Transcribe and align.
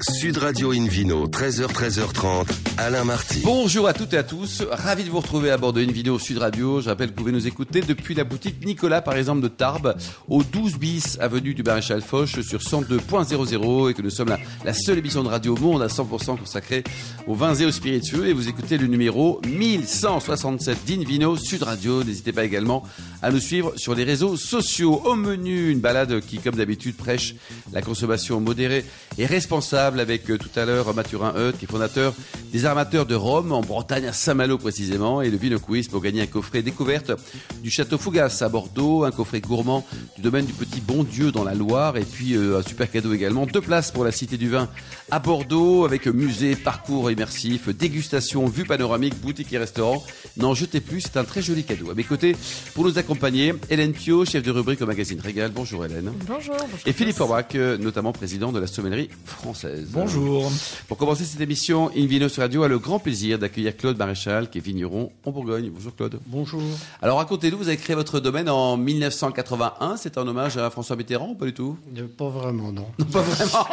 Sud 0.00 0.38
Radio 0.38 0.72
Invino, 0.72 1.28
13h, 1.28 1.66
13h30, 1.66 2.46
Alain 2.78 3.04
Marty. 3.04 3.42
Bonjour 3.44 3.86
à 3.86 3.92
toutes 3.92 4.14
et 4.14 4.16
à 4.16 4.22
tous, 4.22 4.62
ravi 4.70 5.04
de 5.04 5.10
vous 5.10 5.20
retrouver 5.20 5.50
à 5.50 5.58
bord 5.58 5.74
de 5.74 5.82
Invino 5.82 6.18
Sud 6.18 6.38
Radio. 6.38 6.80
Je 6.80 6.88
rappelle 6.88 7.08
que 7.08 7.12
vous 7.12 7.18
pouvez 7.18 7.32
nous 7.32 7.46
écouter 7.46 7.82
depuis 7.82 8.14
la 8.14 8.24
boutique 8.24 8.64
Nicolas, 8.64 9.02
par 9.02 9.16
exemple, 9.16 9.42
de 9.42 9.48
Tarbes, 9.48 9.94
au 10.28 10.42
12 10.42 10.78
bis 10.78 11.18
avenue 11.20 11.52
du 11.52 11.62
Maréchal 11.62 12.00
Foch 12.00 12.40
sur 12.40 12.60
102.00 12.60 13.90
et 13.90 13.94
que 13.94 14.00
nous 14.00 14.10
sommes 14.10 14.30
la, 14.30 14.38
la 14.64 14.72
seule 14.72 14.98
émission 14.98 15.22
de 15.22 15.28
radio 15.28 15.54
au 15.54 15.60
monde 15.60 15.82
à 15.82 15.88
100% 15.88 16.38
consacrée 16.38 16.84
aux 17.26 17.34
vins 17.34 17.54
et 17.54 17.66
aux 17.66 17.70
spiritueux. 17.70 18.26
Et 18.26 18.32
vous 18.32 18.48
écoutez 18.48 18.78
le 18.78 18.86
numéro 18.86 19.42
1167 19.46 20.78
d'Invino 20.86 21.36
Sud 21.36 21.64
Radio. 21.64 22.02
N'hésitez 22.02 22.32
pas 22.32 22.44
également 22.44 22.82
à 23.20 23.30
nous 23.30 23.40
suivre 23.40 23.74
sur 23.76 23.94
les 23.94 24.04
réseaux 24.04 24.36
sociaux. 24.36 25.02
Au 25.04 25.16
menu, 25.16 25.70
une 25.70 25.80
balade 25.80 26.20
qui, 26.20 26.38
comme 26.38 26.56
d'habitude, 26.56 26.96
prêche 26.96 27.34
la 27.72 27.82
consommation 27.82 28.40
modérée 28.40 28.86
et 29.18 29.26
responsable 29.26 29.81
avec 29.82 30.30
euh, 30.30 30.38
tout 30.38 30.48
à 30.54 30.64
l'heure 30.64 30.94
Mathurin 30.94 31.34
Heut, 31.36 31.52
qui 31.58 31.64
est 31.64 31.68
fondateur 31.68 32.14
des 32.52 32.66
armateurs 32.66 33.04
de 33.04 33.14
Rome, 33.14 33.50
en 33.50 33.62
Bretagne, 33.62 34.06
à 34.06 34.12
Saint-Malo 34.12 34.58
précisément, 34.58 35.22
et 35.22 35.30
le 35.30 35.36
Vino 35.36 35.58
Quiz 35.58 35.88
pour 35.88 36.00
gagner 36.00 36.22
un 36.22 36.26
coffret 36.26 36.62
découverte 36.62 37.10
du 37.62 37.70
Château 37.70 37.98
Fougas 37.98 38.38
à 38.42 38.48
Bordeaux, 38.48 39.04
un 39.04 39.10
coffret 39.10 39.40
gourmand 39.40 39.84
du 40.16 40.22
domaine 40.22 40.44
du 40.44 40.52
Petit 40.52 40.80
Bon 40.80 41.02
Dieu 41.02 41.32
dans 41.32 41.42
la 41.42 41.54
Loire, 41.54 41.96
et 41.96 42.04
puis 42.04 42.34
euh, 42.34 42.58
un 42.58 42.62
super 42.62 42.90
cadeau 42.90 43.12
également, 43.12 43.46
deux 43.46 43.60
places 43.60 43.90
pour 43.90 44.04
la 44.04 44.12
Cité 44.12 44.36
du 44.36 44.50
Vin 44.50 44.68
à 45.10 45.18
Bordeaux, 45.18 45.84
avec 45.84 46.06
musée, 46.06 46.54
parcours 46.54 47.10
immersif, 47.10 47.68
dégustation, 47.70 48.46
vue 48.46 48.64
panoramique, 48.64 49.20
boutique 49.20 49.52
et 49.52 49.58
restaurant. 49.58 50.04
N'en 50.36 50.54
jetez 50.54 50.80
plus, 50.80 51.00
c'est 51.00 51.16
un 51.16 51.24
très 51.24 51.42
joli 51.42 51.64
cadeau. 51.64 51.90
À 51.90 51.94
mes 51.94 52.04
côtés, 52.04 52.36
pour 52.74 52.84
nous 52.84 52.98
accompagner, 52.98 53.54
Hélène 53.70 53.92
Pio, 53.92 54.24
chef 54.24 54.42
de 54.42 54.50
rubrique 54.50 54.80
au 54.80 54.86
magazine 54.86 55.20
Régal. 55.20 55.50
Bonjour 55.50 55.84
Hélène. 55.84 56.12
Bonjour. 56.26 56.54
bonjour 56.54 56.78
Et 56.86 56.92
Philippe 56.92 57.16
tous. 57.16 57.18
Forbach, 57.18 57.54
euh, 57.54 57.76
notamment 57.78 58.12
président 58.12 58.52
de 58.52 58.60
la 58.60 58.66
sommellerie 58.66 59.08
française. 59.24 59.71
Bonjour. 59.88 60.50
Pour 60.88 60.96
commencer 60.98 61.24
cette 61.24 61.40
émission, 61.40 61.90
Invino 61.96 62.28
sur 62.28 62.42
Radio 62.42 62.62
a 62.62 62.68
le 62.68 62.78
grand 62.78 62.98
plaisir 62.98 63.38
d'accueillir 63.38 63.76
Claude 63.76 63.96
Maréchal, 63.96 64.50
qui 64.50 64.58
est 64.58 64.60
vigneron 64.60 65.10
en 65.24 65.30
Bourgogne. 65.30 65.70
Bonjour 65.72 65.94
Claude. 65.94 66.20
Bonjour. 66.26 66.62
Alors 67.00 67.18
racontez-nous, 67.18 67.56
vous 67.58 67.68
avez 67.68 67.76
créé 67.76 67.96
votre 67.96 68.20
domaine 68.20 68.48
en 68.48 68.76
1981. 68.76 69.96
C'est 69.96 70.18
un 70.18 70.26
hommage 70.26 70.56
à 70.58 70.68
François 70.70 70.96
Mitterrand 70.96 71.30
ou 71.30 71.34
pas 71.34 71.46
du 71.46 71.54
tout? 71.54 71.78
Euh, 71.96 72.06
Pas 72.16 72.28
vraiment, 72.28 72.72
non. 72.72 72.86
Pas 73.12 73.22
vraiment. 73.22 73.66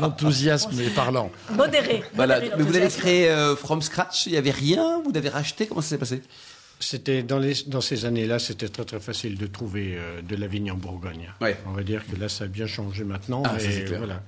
L'enthousiasme 0.00 0.78
est 0.80 0.94
parlant. 0.94 1.30
Modéré. 1.54 2.02
voilà. 2.14 2.36
modéré 2.36 2.54
Mais 2.58 2.62
vous 2.64 2.72
l'avez 2.72 2.88
créé 2.88 3.28
euh, 3.30 3.56
from 3.56 3.82
scratch. 3.82 4.26
Il 4.26 4.32
n'y 4.32 4.38
avait 4.38 4.50
rien? 4.50 5.00
Vous 5.04 5.12
l'avez 5.12 5.28
racheté? 5.28 5.66
Comment 5.66 5.80
ça 5.80 5.88
s'est 5.90 5.98
passé? 5.98 6.22
C'était 6.80 7.22
dans, 7.22 7.38
les, 7.38 7.54
dans 7.68 7.80
ces 7.80 8.04
années-là, 8.04 8.38
c'était 8.38 8.68
très 8.68 8.84
très 8.84 9.00
facile 9.00 9.38
de 9.38 9.46
trouver 9.46 9.94
euh, 9.96 10.20
de 10.22 10.36
la 10.36 10.46
vigne 10.46 10.70
en 10.72 10.76
Bourgogne. 10.76 11.32
Ouais. 11.40 11.56
On 11.66 11.72
va 11.72 11.82
dire 11.82 12.02
que 12.06 12.16
là, 12.20 12.28
ça 12.28 12.44
a 12.44 12.46
bien 12.46 12.66
changé 12.66 13.04
maintenant. 13.04 13.42
Ah, 13.46 13.58
ça, 13.58 13.64
et 13.66 13.72
c'est 13.72 13.84
clair. 13.84 13.98
voilà. 13.98 14.22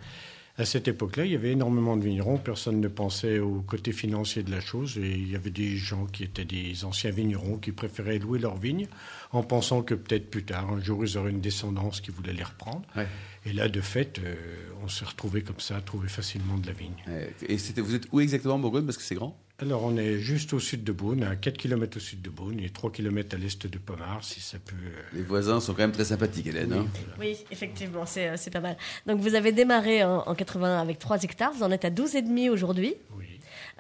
À 0.59 0.65
cette 0.65 0.89
époque-là, 0.89 1.27
il 1.27 1.33
y 1.33 1.35
avait 1.35 1.53
énormément 1.53 1.99
de 1.99 2.05
vignerons. 2.05 2.39
Personne 2.39 2.81
ne 2.81 2.89
pensait 2.89 3.39
au 3.39 3.61
côté 3.61 3.93
financier 3.93 4.43
de 4.43 4.51
la 4.51 4.61
chose. 4.61 4.97
Et 4.97 5.11
il 5.11 5.31
y 5.31 5.37
avait 5.37 5.51
des 5.51 5.77
gens 5.77 6.07
qui 6.07 6.25
étaient 6.25 6.47
des 6.47 6.85
anciens 6.87 7.11
vignerons 7.11 7.59
qui 7.59 7.73
préféraient 7.73 8.19
louer 8.19 8.39
leurs 8.39 8.57
vignes 8.57 8.87
en 9.33 9.43
pensant 9.43 9.83
que 9.83 9.95
peut-être 9.95 10.31
plus 10.31 10.45
tard, 10.45 10.71
un 10.71 10.81
jour, 10.81 11.05
ils 11.05 11.19
auraient 11.19 11.31
une 11.31 11.43
descendance 11.43 12.01
qui 12.01 12.11
voulait 12.11 12.33
les 12.33 12.43
reprendre. 12.43 12.83
Ouais. 12.97 13.07
Et 13.45 13.53
là, 13.53 13.69
de 13.69 13.81
fait, 13.83 14.19
euh, 14.19 14.35
on 14.83 14.89
s'est 14.89 15.05
retrouvé 15.05 15.43
comme 15.43 15.61
ça, 15.61 15.77
à 15.77 15.81
trouver 15.83 16.09
facilement 16.09 16.57
de 16.57 16.67
la 16.67 16.73
vigne. 16.73 17.05
Et 17.47 17.59
c'était, 17.59 17.83
vous 17.83 17.95
êtes 17.95 18.09
où 18.13 18.21
exactement 18.21 18.55
en 18.55 18.59
Bourgogne? 18.59 18.87
Parce 18.87 18.97
que 18.97 19.05
c'est 19.05 19.15
grand. 19.15 19.39
Alors, 19.59 19.85
on 19.85 19.97
est 19.97 20.19
juste 20.19 20.53
au 20.53 20.61
sud 20.61 20.85
de 20.85 20.93
Beaune, 20.93 21.23
à 21.23 21.35
4 21.35 21.57
km 21.57 21.97
au 21.97 22.01
sud 22.01 22.21
de 22.21 22.29
Beaune 22.29 22.61
et 22.61 22.69
3 22.69 22.93
km 22.93 23.35
à 23.35 23.39
l'est 23.39 23.67
de 23.67 23.79
Pommard, 23.79 24.23
si 24.23 24.41
ça 24.41 24.59
peut. 24.59 24.75
euh, 24.85 25.03
Les 25.15 25.23
voisins 25.23 25.61
sont 25.61 25.73
quand 25.73 25.79
même 25.83 25.93
très 25.93 26.05
sympathiques, 26.05 26.47
Hélène. 26.49 26.75
hein. 26.75 26.87
Oui, 27.19 27.39
effectivement, 27.51 28.05
c'est 28.05 28.29
euh, 28.29 28.35
c'est 28.37 28.51
pas 28.51 28.61
mal. 28.61 28.77
Donc 29.07 29.21
vous 29.21 29.35
avez 29.35 29.53
démarré 29.53 30.05
en, 30.05 30.19
en 30.19 30.35
81 30.35 30.79
avec 30.79 30.99
3 30.99 31.23
hectares, 31.23 31.53
vous 31.55 31.63
en 31.63 31.71
êtes 31.71 31.87
à 31.87 31.91
12,5 31.91 32.51
aujourd'hui. 32.51 32.97
Oui. 33.17 33.25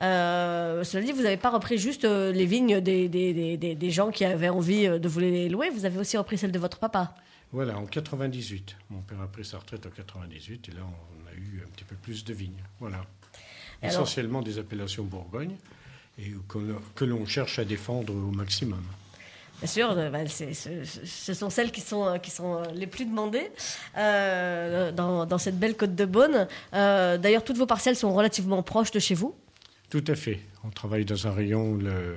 Euh, 0.01 0.83
cela 0.83 1.05
dit, 1.05 1.13
vous 1.13 1.23
n'avez 1.23 1.37
pas 1.37 1.51
repris 1.51 1.77
juste 1.77 2.05
les 2.05 2.47
vignes 2.47 2.81
des, 2.81 3.09
des, 3.11 3.35
des, 3.35 3.57
des- 3.59 3.75
des 3.75 3.91
gens 3.91 4.11
qui 4.11 4.25
avaient 4.25 4.49
envie 4.49 4.89
de 4.89 5.09
vous 5.09 5.21
les 5.21 5.51
louer, 5.51 5.69
vous 5.69 5.85
avez 5.85 5.99
aussi 5.99 6.17
repris 6.17 6.39
celles 6.39 6.53
de 6.53 6.59
votre 6.59 6.79
papa. 6.79 7.15
Voilà, 7.53 7.77
en 7.79 7.85
98. 7.85 8.77
Mon 8.89 9.03
père 9.03 9.21
a 9.21 9.27
pris 9.29 9.45
sa 9.45 9.59
retraite 9.59 9.85
en 9.87 9.91
98 9.91 10.69
et 10.69 10.73
là, 10.73 10.79
on 10.87 11.29
a 11.29 11.35
eu 11.35 11.63
un 11.63 11.71
petit 11.71 11.85
peu 11.85 11.97
plus 11.97 12.25
de 12.25 12.33
vignes. 12.33 12.63
Voilà. 12.81 13.05
Alors- 13.83 13.95
Essentiellement 13.95 14.43
des 14.43 14.59
appellations 14.59 15.05
Bourgogne 15.05 15.55
et 16.19 16.33
que 16.49 16.59
l'on- 16.59 16.81
que 16.95 17.05
l'on 17.05 17.27
cherche 17.27 17.59
à 17.59 17.65
défendre 17.65 18.13
au 18.15 18.31
maximum. 18.31 18.83
Bien 19.61 19.69
sûr, 19.69 19.91
euh, 19.97 20.11
bah, 20.11 20.19
ce, 20.29 21.33
sont 21.35 21.49
celles 21.51 21.71
qui 21.73 21.81
sont, 21.81 22.07
euh, 22.07 22.19
qui 22.19 22.31
sont 22.31 22.57
euh, 22.57 22.63
les 22.75 22.87
plus 22.87 23.07
demandées 23.07 23.51
euh, 23.97 24.93
dans, 24.93 25.25
dans 25.27 25.39
cette 25.39 25.59
belle 25.59 25.77
côte 25.77 25.95
de 25.95 26.05
Beaune. 26.05 26.47
Euh, 26.75 27.17
D'ailleurs, 27.19 27.43
toutes 27.45 27.57
vos 27.57 27.67
parcelles 27.67 27.97
sont 27.97 28.13
relativement 28.15 28.63
proches 28.63 28.91
de 28.91 28.99
chez 28.99 29.15
vous. 29.15 29.35
Tout 29.91 30.05
à 30.09 30.15
fait. 30.15 30.41
On 30.65 30.71
travaille 30.71 31.05
dans 31.05 31.27
un 31.27 31.31
rayon, 31.33 31.71
où 31.73 31.79
le, 31.79 32.17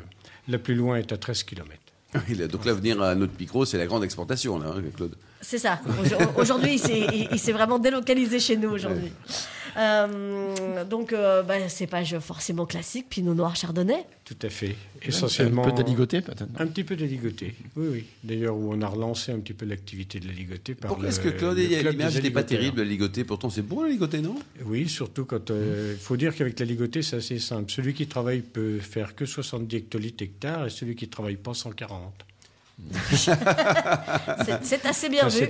le 0.49 0.57
plus 0.57 0.75
loin 0.75 0.97
est 0.97 1.11
à 1.11 1.17
13 1.17 1.43
km. 1.43 1.73
Oui, 2.27 2.35
donc 2.47 2.65
là, 2.65 2.73
venir 2.73 2.99
à 3.01 3.13
notre 3.15 3.39
micro, 3.39 3.65
c'est 3.65 3.77
la 3.77 3.85
grande 3.85 4.03
exportation, 4.03 4.57
là, 4.57 4.73
hein, 4.75 4.81
Claude. 4.95 5.15
C'est 5.41 5.59
ça. 5.59 5.79
Aujo- 6.01 6.17
Aujourd'hui, 6.41 6.73
il 6.73 6.79
s'est- 6.79 7.07
il 7.13 7.29
il 7.31 7.39
s'est 7.39 7.51
vraiment 7.51 7.77
délocalisé 7.79 8.39
chez 8.39 8.57
nous 8.57 8.69
aujourd'hui. 8.71 9.11
Euh, 9.78 10.84
donc, 10.85 11.13
euh, 11.13 11.44
bah, 11.44 11.69
cépage 11.69 12.18
forcément 12.19 12.66
classique, 12.66 13.07
Pinot 13.09 13.34
Noir 13.34 13.56
Chardonnay. 13.56 14.06
Tout 14.25 14.38
à 14.44 14.50
fait. 14.50 14.75
Essentiellement. 15.02 15.66
Un 15.66 15.69
peu 15.72 15.75
d'aligoté, 15.78 16.22
peut-être 16.22 16.46
Un 16.57 16.68
petit 16.68 16.84
peu 16.84 16.96
de 16.96 17.06
ligoté, 17.06 17.56
oui, 17.75 17.88
oui. 17.91 18.06
D'ailleurs, 18.24 18.56
où 18.56 18.72
on 18.74 18.81
a 18.81 18.88
relancé 18.88 19.31
un 19.31 19.40
petit 19.40 19.53
peu 19.53 19.66
l'activité 19.66 20.19
de 20.19 20.28
la 20.28 20.34
ligotée 20.34 20.75
par 20.75 20.90
Pourquoi 20.90 21.07
est-ce 21.09 21.19
que 21.19 21.30
Claude, 21.30 21.57
le 21.57 21.63
il 21.63 21.72
y 21.72 21.75
a 21.75 21.80
club 21.81 21.94
l'image 21.94 22.16
n'était 22.16 22.31
pas 22.31 22.44
terrible, 22.44 22.80
la 22.81 22.88
ligotée 22.88 23.24
Pourtant, 23.24 23.50
c'est 23.50 23.62
bon, 23.62 23.84
la 23.84 23.90
ligotée, 23.90 24.22
non? 24.22 24.35
Oui, 24.66 24.88
surtout 24.88 25.25
quand... 25.25 25.50
euh, 25.52 25.94
Il 25.97 26.00
faut 26.01 26.18
dire 26.18 26.36
qu'avec 26.36 26.59
la 26.59 26.66
ligotée, 26.66 27.01
c'est 27.01 27.16
assez 27.18 27.40
simple. 27.40 27.72
Celui 27.72 27.94
qui 27.94 28.07
travaille 28.07 28.41
peut 28.41 28.80
faire 28.80 29.16
que 29.16 29.25
70 29.25 29.75
hectolitres 29.75 30.24
hectare 30.24 30.66
et 30.68 30.69
celui 30.69 30.96
qui 30.96 31.06
ne 31.06 31.12
travaille 31.12 31.38
pas 31.38 31.53
140. 31.53 32.13
C'est- 34.63 34.85
assez 34.85 35.09
bien 35.09 35.28
vu 35.28 35.47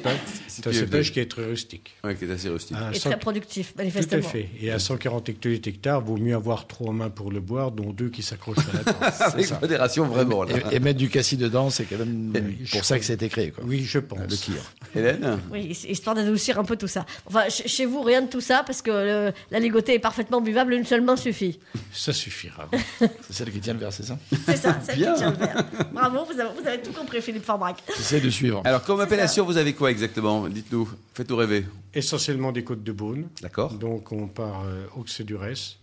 c'est 0.48 0.68
un 0.68 0.74
cépage 0.74 1.14
qui 1.14 1.20
est 1.20 1.30
très 1.32 1.46
rustique. 1.46 1.96
Ouais, 2.04 2.16
qui 2.16 2.26
est 2.26 2.32
assez 2.32 2.50
rustique. 2.50 2.76
À 2.78 2.92
et 2.92 3.00
100 3.00 3.10
très 3.12 3.20
productif, 3.20 3.68
Tout 3.74 3.80
à 3.80 3.84
manifestement. 3.84 4.22
fait. 4.22 4.50
Et 4.62 4.72
à 4.72 4.80
140 4.80 5.30
hectolitres 5.30 5.70
hectare, 5.70 6.02
vaut 6.02 6.18
mieux 6.18 6.36
avoir 6.36 6.68
trois 6.68 6.92
mains 6.92 7.10
pour 7.10 7.32
le 7.32 7.40
boire, 7.40 7.72
dont 7.72 7.92
deux 7.94 8.10
qui 8.10 8.24
s'accrochent 8.24 8.58
à 8.74 8.78
la 8.78 8.84
tente. 8.94 9.22
Avec 9.34 9.52
modération, 9.62 10.06
vraiment, 10.06 10.44
là. 10.44 10.56
Et, 10.72 10.76
et 10.76 10.80
mettre 10.80 11.00
du 11.00 11.10
cassis 11.10 11.38
dedans, 11.38 11.70
c'est 11.70 11.86
quand 11.86 11.98
même 11.98 12.34
Oui, 12.36 12.68
pour 12.72 12.84
ça 12.84 13.00
que 13.00 13.06
ça 13.06 13.14
a 13.14 13.16
été 13.16 13.30
créé. 13.30 13.52
Quoi. 13.52 13.64
Oui, 13.66 13.84
je 13.86 14.00
pense. 14.00 14.20
Le 14.20 14.36
kir. 14.36 14.56
Hélène 14.96 15.40
Oui, 15.52 15.78
histoire 15.88 16.16
d'adoucir 16.16 16.60
un 16.60 16.64
peu 16.66 16.76
tout 16.76 16.88
ça. 16.88 17.06
Enfin, 17.28 17.44
ch- 17.50 17.68
chez 17.68 17.86
vous, 17.86 18.02
rien 18.02 18.22
de 18.24 18.28
tout 18.30 18.42
ça, 18.42 18.64
parce 18.66 18.82
que 18.82 19.32
la 19.52 19.60
ligotée 19.60 19.94
est 19.94 20.00
parfaitement 20.00 20.42
buvable, 20.42 20.74
une 20.74 20.86
seule 20.86 21.02
main 21.02 21.16
suffit. 21.16 21.60
Ça 21.94 22.12
suffira. 22.12 22.68
C'est 23.00 23.10
celle 23.34 23.52
qui 23.52 23.60
tient 23.60 23.74
le 23.74 23.80
verre, 23.80 23.94
c'est 23.94 24.04
ça? 24.06 24.18
C'est 24.46 24.58
ça, 24.58 24.78
Bien. 24.96 25.14
qui 25.14 25.20
tient 25.20 25.32
le 25.32 25.38
verre. 25.38 25.64
Bravo, 25.94 26.26
vous 26.26 26.40
avez, 26.40 26.50
vous 26.60 26.68
avez 26.68 26.82
tout 26.82 26.92
compris, 26.92 27.19
Philippe 27.22 27.44
Forbrac. 27.46 27.84
J'essaie 27.98 28.22
de 28.22 28.30
suivre. 28.30 28.62
Alors, 28.66 28.84
comme 28.84 29.00
appellation, 29.00 29.46
vous 29.46 29.58
avez 29.58 29.74
quoi 29.74 29.92
exactement? 29.92 30.48
Dites-nous, 30.48 30.90
faites-nous 31.14 31.36
rêver. 31.36 31.66
Essentiellement 31.94 32.52
des 32.52 32.64
côtes 32.64 32.84
de 32.84 32.92
Beaune. 32.92 33.28
D'accord 33.42 33.74
Donc 33.74 34.12
on 34.12 34.28
part 34.28 34.64
euh, 34.66 34.86
Auxey-Durès, 34.96 35.78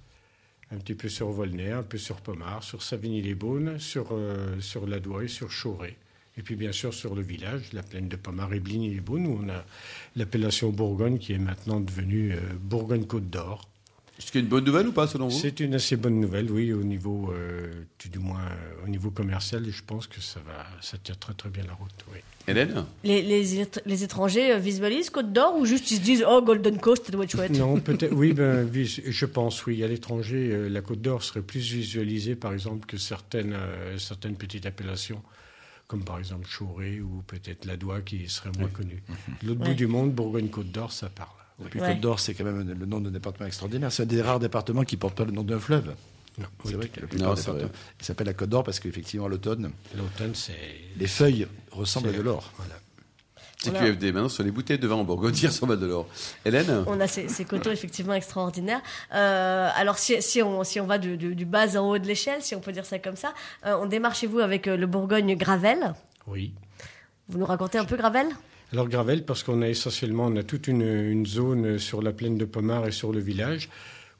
un 0.72 0.76
petit 0.76 0.94
peu 0.94 1.08
sur 1.08 1.28
Volnay, 1.28 1.72
un 1.72 1.82
peu 1.82 1.98
sur 1.98 2.16
Pommard, 2.16 2.62
sur 2.62 2.82
Savigny-les-Beaunes, 2.82 3.78
sur, 3.78 4.08
euh, 4.12 4.60
sur 4.60 4.86
Ladois, 4.86 5.28
sur 5.28 5.50
Chauray. 5.50 5.96
Et 6.38 6.42
puis 6.42 6.54
bien 6.54 6.72
sûr 6.72 6.92
sur 6.92 7.14
le 7.14 7.22
village, 7.22 7.72
la 7.72 7.82
plaine 7.82 8.08
de 8.08 8.16
Pommard 8.16 8.52
et 8.52 8.60
Bligny-les-Beaunes, 8.60 9.26
où 9.26 9.40
on 9.42 9.48
a 9.48 9.64
l'appellation 10.16 10.70
Bourgogne 10.70 11.18
qui 11.18 11.32
est 11.32 11.38
maintenant 11.38 11.80
devenue 11.80 12.32
euh, 12.32 12.40
Bourgogne-Côte 12.60 13.30
d'Or. 13.30 13.68
Est-ce 14.18 14.32
qu'il 14.32 14.40
y 14.40 14.42
a 14.42 14.44
une 14.44 14.48
bonne 14.48 14.64
nouvelle 14.64 14.88
ou 14.88 14.92
pas, 14.92 15.06
selon 15.06 15.28
vous? 15.28 15.38
C'est 15.38 15.60
une 15.60 15.74
assez 15.74 15.96
bonne 15.96 16.18
nouvelle, 16.20 16.50
oui, 16.50 16.72
au 16.72 16.82
niveau, 16.82 17.30
euh, 17.32 17.70
tout 17.98 18.08
du 18.08 18.18
moins 18.18 18.40
euh, 18.40 18.84
au 18.84 18.88
niveau 18.88 19.10
commercial, 19.10 19.66
et 19.68 19.70
je 19.70 19.82
pense 19.84 20.06
que 20.06 20.20
ça 20.22 20.40
va, 20.46 20.66
ça 20.80 20.96
tient 20.96 21.14
très 21.14 21.34
très 21.34 21.50
bien 21.50 21.64
la 21.64 21.74
route, 21.74 21.92
oui. 22.12 22.18
Hélène? 22.48 22.84
Les, 23.04 23.20
les, 23.22 23.60
étr- 23.62 23.82
les 23.84 24.04
étrangers 24.04 24.52
euh, 24.52 24.58
visualisent 24.58 25.10
Côte 25.10 25.32
d'Or 25.32 25.56
ou 25.58 25.66
juste 25.66 25.90
ils 25.90 25.96
se 25.96 26.00
disent 26.00 26.24
Oh, 26.26 26.40
Golden 26.42 26.78
Coast, 26.78 27.04
ça 27.06 27.12
doit 27.12 27.24
être 27.24 27.30
chouette? 27.32 27.50
Non, 27.58 27.78
peut-être. 27.80 28.12
Oui, 28.14 28.32
ben, 28.32 28.64
vis- 28.64 29.02
je 29.04 29.26
pense, 29.26 29.66
oui. 29.66 29.82
À 29.84 29.88
l'étranger, 29.88 30.50
euh, 30.52 30.68
la 30.68 30.80
Côte 30.80 31.02
d'Or 31.02 31.22
serait 31.22 31.42
plus 31.42 31.60
visualisée, 31.72 32.36
par 32.36 32.52
exemple, 32.52 32.86
que 32.86 32.96
certaines, 32.96 33.52
euh, 33.52 33.98
certaines 33.98 34.36
petites 34.36 34.64
appellations, 34.64 35.20
comme 35.88 36.04
par 36.04 36.18
exemple 36.18 36.46
Chauray 36.48 37.00
ou 37.00 37.22
peut-être 37.26 37.64
Ladois, 37.64 38.00
qui 38.00 38.28
serait 38.28 38.50
moins 38.58 38.68
connu. 38.68 39.02
L'autre 39.44 39.60
Ouais. 39.60 39.68
bout 39.68 39.74
du 39.74 39.86
monde, 39.88 40.12
Bourgogne-Côte 40.12 40.70
d'Or, 40.70 40.92
ça 40.92 41.08
parle. 41.10 41.28
Et 41.64 41.68
puis 41.68 41.80
Ouais. 41.80 41.92
Côte 41.92 42.00
d'Or, 42.00 42.20
c'est 42.20 42.34
quand 42.34 42.44
même 42.44 42.68
le 42.78 42.86
nom 42.86 43.00
d'un 43.00 43.10
département 43.10 43.46
extraordinaire. 43.46 43.90
C'est 43.90 44.02
un 44.02 44.06
des 44.06 44.20
rares 44.22 44.38
départements 44.40 44.84
qui 44.84 44.96
ne 44.96 45.00
porte 45.00 45.14
pas 45.16 45.24
le 45.24 45.32
nom 45.32 45.42
d'un 45.42 45.58
fleuve. 45.58 45.94
Non, 46.38 46.44
C'est 46.64 46.68
oui, 46.70 46.74
vrai 46.74 46.88
que 46.88 46.96
la 47.00 47.02
Non, 47.02 47.08
plupart 47.08 47.34
des 47.34 47.40
c'est 47.40 47.50
vrai. 47.50 47.60
départements. 47.60 47.82
Il 47.98 48.04
s'appelle 48.04 48.26
la 48.26 48.34
Côte 48.34 48.48
d'Or 48.50 48.62
parce 48.64 48.78
qu'effectivement, 48.78 49.24
à 49.26 49.28
l'automne, 49.30 49.70
L'automne, 49.96 50.34
c'est. 50.34 50.52
les 50.98 51.06
feuilles 51.06 51.46
ressemblent 51.70 52.08
à 52.08 52.12
c'est- 52.12 52.18
de 52.18 52.22
l'or. 52.22 52.52
Voilà. 52.58 52.74
Voilà. 53.64 53.80
CQFD, 53.80 54.12
maintenant, 54.12 54.28
sur 54.28 54.44
les 54.44 54.50
bouteilles 54.50 54.78
de 54.78 54.86
vin 54.86 54.96
en 54.96 55.04
Bourgogne, 55.04 55.32
ressemblent 55.46 55.72
à 55.72 55.76
de 55.76 55.86
l'or. 55.86 56.06
Hélène? 56.44 56.84
On 56.86 57.00
a 57.00 57.06
ces, 57.08 57.28
ces 57.28 57.46
coteaux 57.46 57.70
effectivement 57.72 58.12
extraordinaires. 58.12 58.82
Euh, 59.14 59.70
alors 59.74 59.96
si, 59.96 60.20
si, 60.20 60.42
on, 60.42 60.62
si 60.62 60.78
on 60.78 60.86
va 60.86 60.98
du, 60.98 61.16
du- 61.16 61.34
du 61.34 61.46
bas 61.46 61.74
en 61.80 61.88
haut 61.88 61.96
de 61.98 62.06
l'échelle, 62.06 62.42
si 62.42 62.54
on 62.54 62.60
peut 62.60 62.72
dire 62.72 62.84
ça 62.84 62.98
comme 62.98 63.16
ça, 63.16 63.32
euh, 63.64 63.74
on 63.80 63.86
démarre 63.86 64.14
chez 64.14 64.26
vous 64.26 64.40
avec 64.40 64.68
euh, 64.68 64.76
le 64.76 64.86
Bourgogne 64.86 65.34
Gravel. 65.36 65.94
Oui. 66.26 66.52
Vous 67.28 67.38
nous 67.38 67.46
racontez 67.46 67.78
un 67.78 67.86
peu 67.86 67.96
Gravel? 67.96 68.26
Alors 68.72 68.88
Gravel, 68.88 69.24
parce 69.24 69.44
qu'on 69.44 69.62
a 69.62 69.68
essentiellement, 69.68 70.26
on 70.26 70.36
a 70.36 70.42
toute 70.42 70.66
une, 70.66 71.24
zone 71.24 71.78
sur 71.78 72.02
la 72.02 72.12
plaine 72.12 72.36
de 72.36 72.44
Pomard 72.44 72.86
et 72.86 72.92
sur 72.92 73.12
le 73.12 73.20
village, 73.20 73.68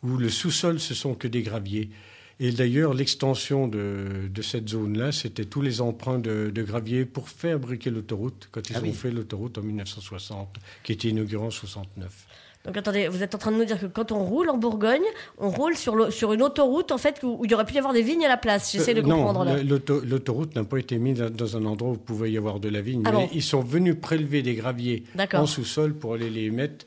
où 0.05 0.17
le 0.17 0.29
sous-sol, 0.29 0.79
ce 0.79 0.95
sont 0.95 1.15
que 1.15 1.27
des 1.27 1.43
graviers. 1.43 1.91
Et 2.39 2.53
d'ailleurs, 2.53 2.93
l'extension 2.93 3.67
de, 3.67 4.29
de 4.31 4.43
cette 4.43 4.69
zone-là, 4.69 5.11
c'était 5.13 5.47
tous 5.47 5.63
les 5.63 5.81
emprunts 5.81 6.19
de, 6.19 6.51
de 6.55 6.63
gravier 6.63 7.07
pour 7.07 7.31
fabriquer 7.31 7.89
l'autoroute, 7.91 8.49
quand 8.53 8.69
ils 8.69 8.77
Ah 8.77 8.81
ont 8.81 8.83
oui. 8.83 8.93
fait 8.93 9.11
l'autoroute 9.11 9.57
en 9.57 9.63
1960, 9.63 10.57
qui 10.85 10.93
était 10.93 11.09
inaugurée 11.09 11.47
en 11.47 11.51
69. 11.51 12.27
Donc 12.67 12.77
attendez, 12.77 13.07
vous 13.09 13.23
êtes 13.23 13.35
en 13.35 13.39
train 13.39 13.53
de 13.53 13.57
nous 13.57 13.65
dire 13.65 13.79
que 13.81 13.87
quand 13.87 14.11
on 14.13 14.25
roule 14.25 14.51
en 14.51 14.59
Bourgogne, 14.59 15.05
on 15.39 15.51
roule 15.51 15.77
sur, 15.77 15.95
le- 15.95 16.11
sur 16.11 16.33
une 16.33 16.43
autoroute 16.43 16.91
en 16.91 16.99
fait 16.99 17.21
où, 17.23 17.37
où 17.39 17.45
il 17.45 17.51
y 17.53 17.55
aurait 17.55 17.65
pu 17.65 17.75
y 17.75 17.79
avoir 17.79 17.95
des 17.95 18.03
vignes 18.03 18.25
à 18.25 18.29
la 18.29 18.37
place. 18.37 18.73
J'essaie 18.73 18.93
de 18.93 19.01
Euh, 19.01 19.05
comprendre 19.05 19.45
non, 19.45 19.55
là. 19.55 19.63
l'autoroute 19.63 20.57
n'a 20.57 20.65
pas 20.65 20.79
été 20.79 20.99
mise 20.99 21.19
dans- 21.21 21.57
un 21.57 21.65
endroit 21.65 21.91
où 21.91 21.95
il 21.95 22.01
pouvait 22.01 22.33
y 22.33 22.37
avoir 22.37 22.59
de 22.59 22.69
la 22.69 22.81
vigne. 22.81 23.03
Ah 23.07 23.13
mais 23.13 23.17
bon 23.19 23.29
ils 23.33 23.43
sont 23.45 23.61
venus 23.61 23.95
prélever 24.01 24.43
des 24.43 24.55
graviers 24.57 25.05
en 25.35 25.47
sous-sol 25.47 25.95
pour 25.95 26.15
aller 26.15 26.29
les 26.29 26.51
mettre 26.51 26.87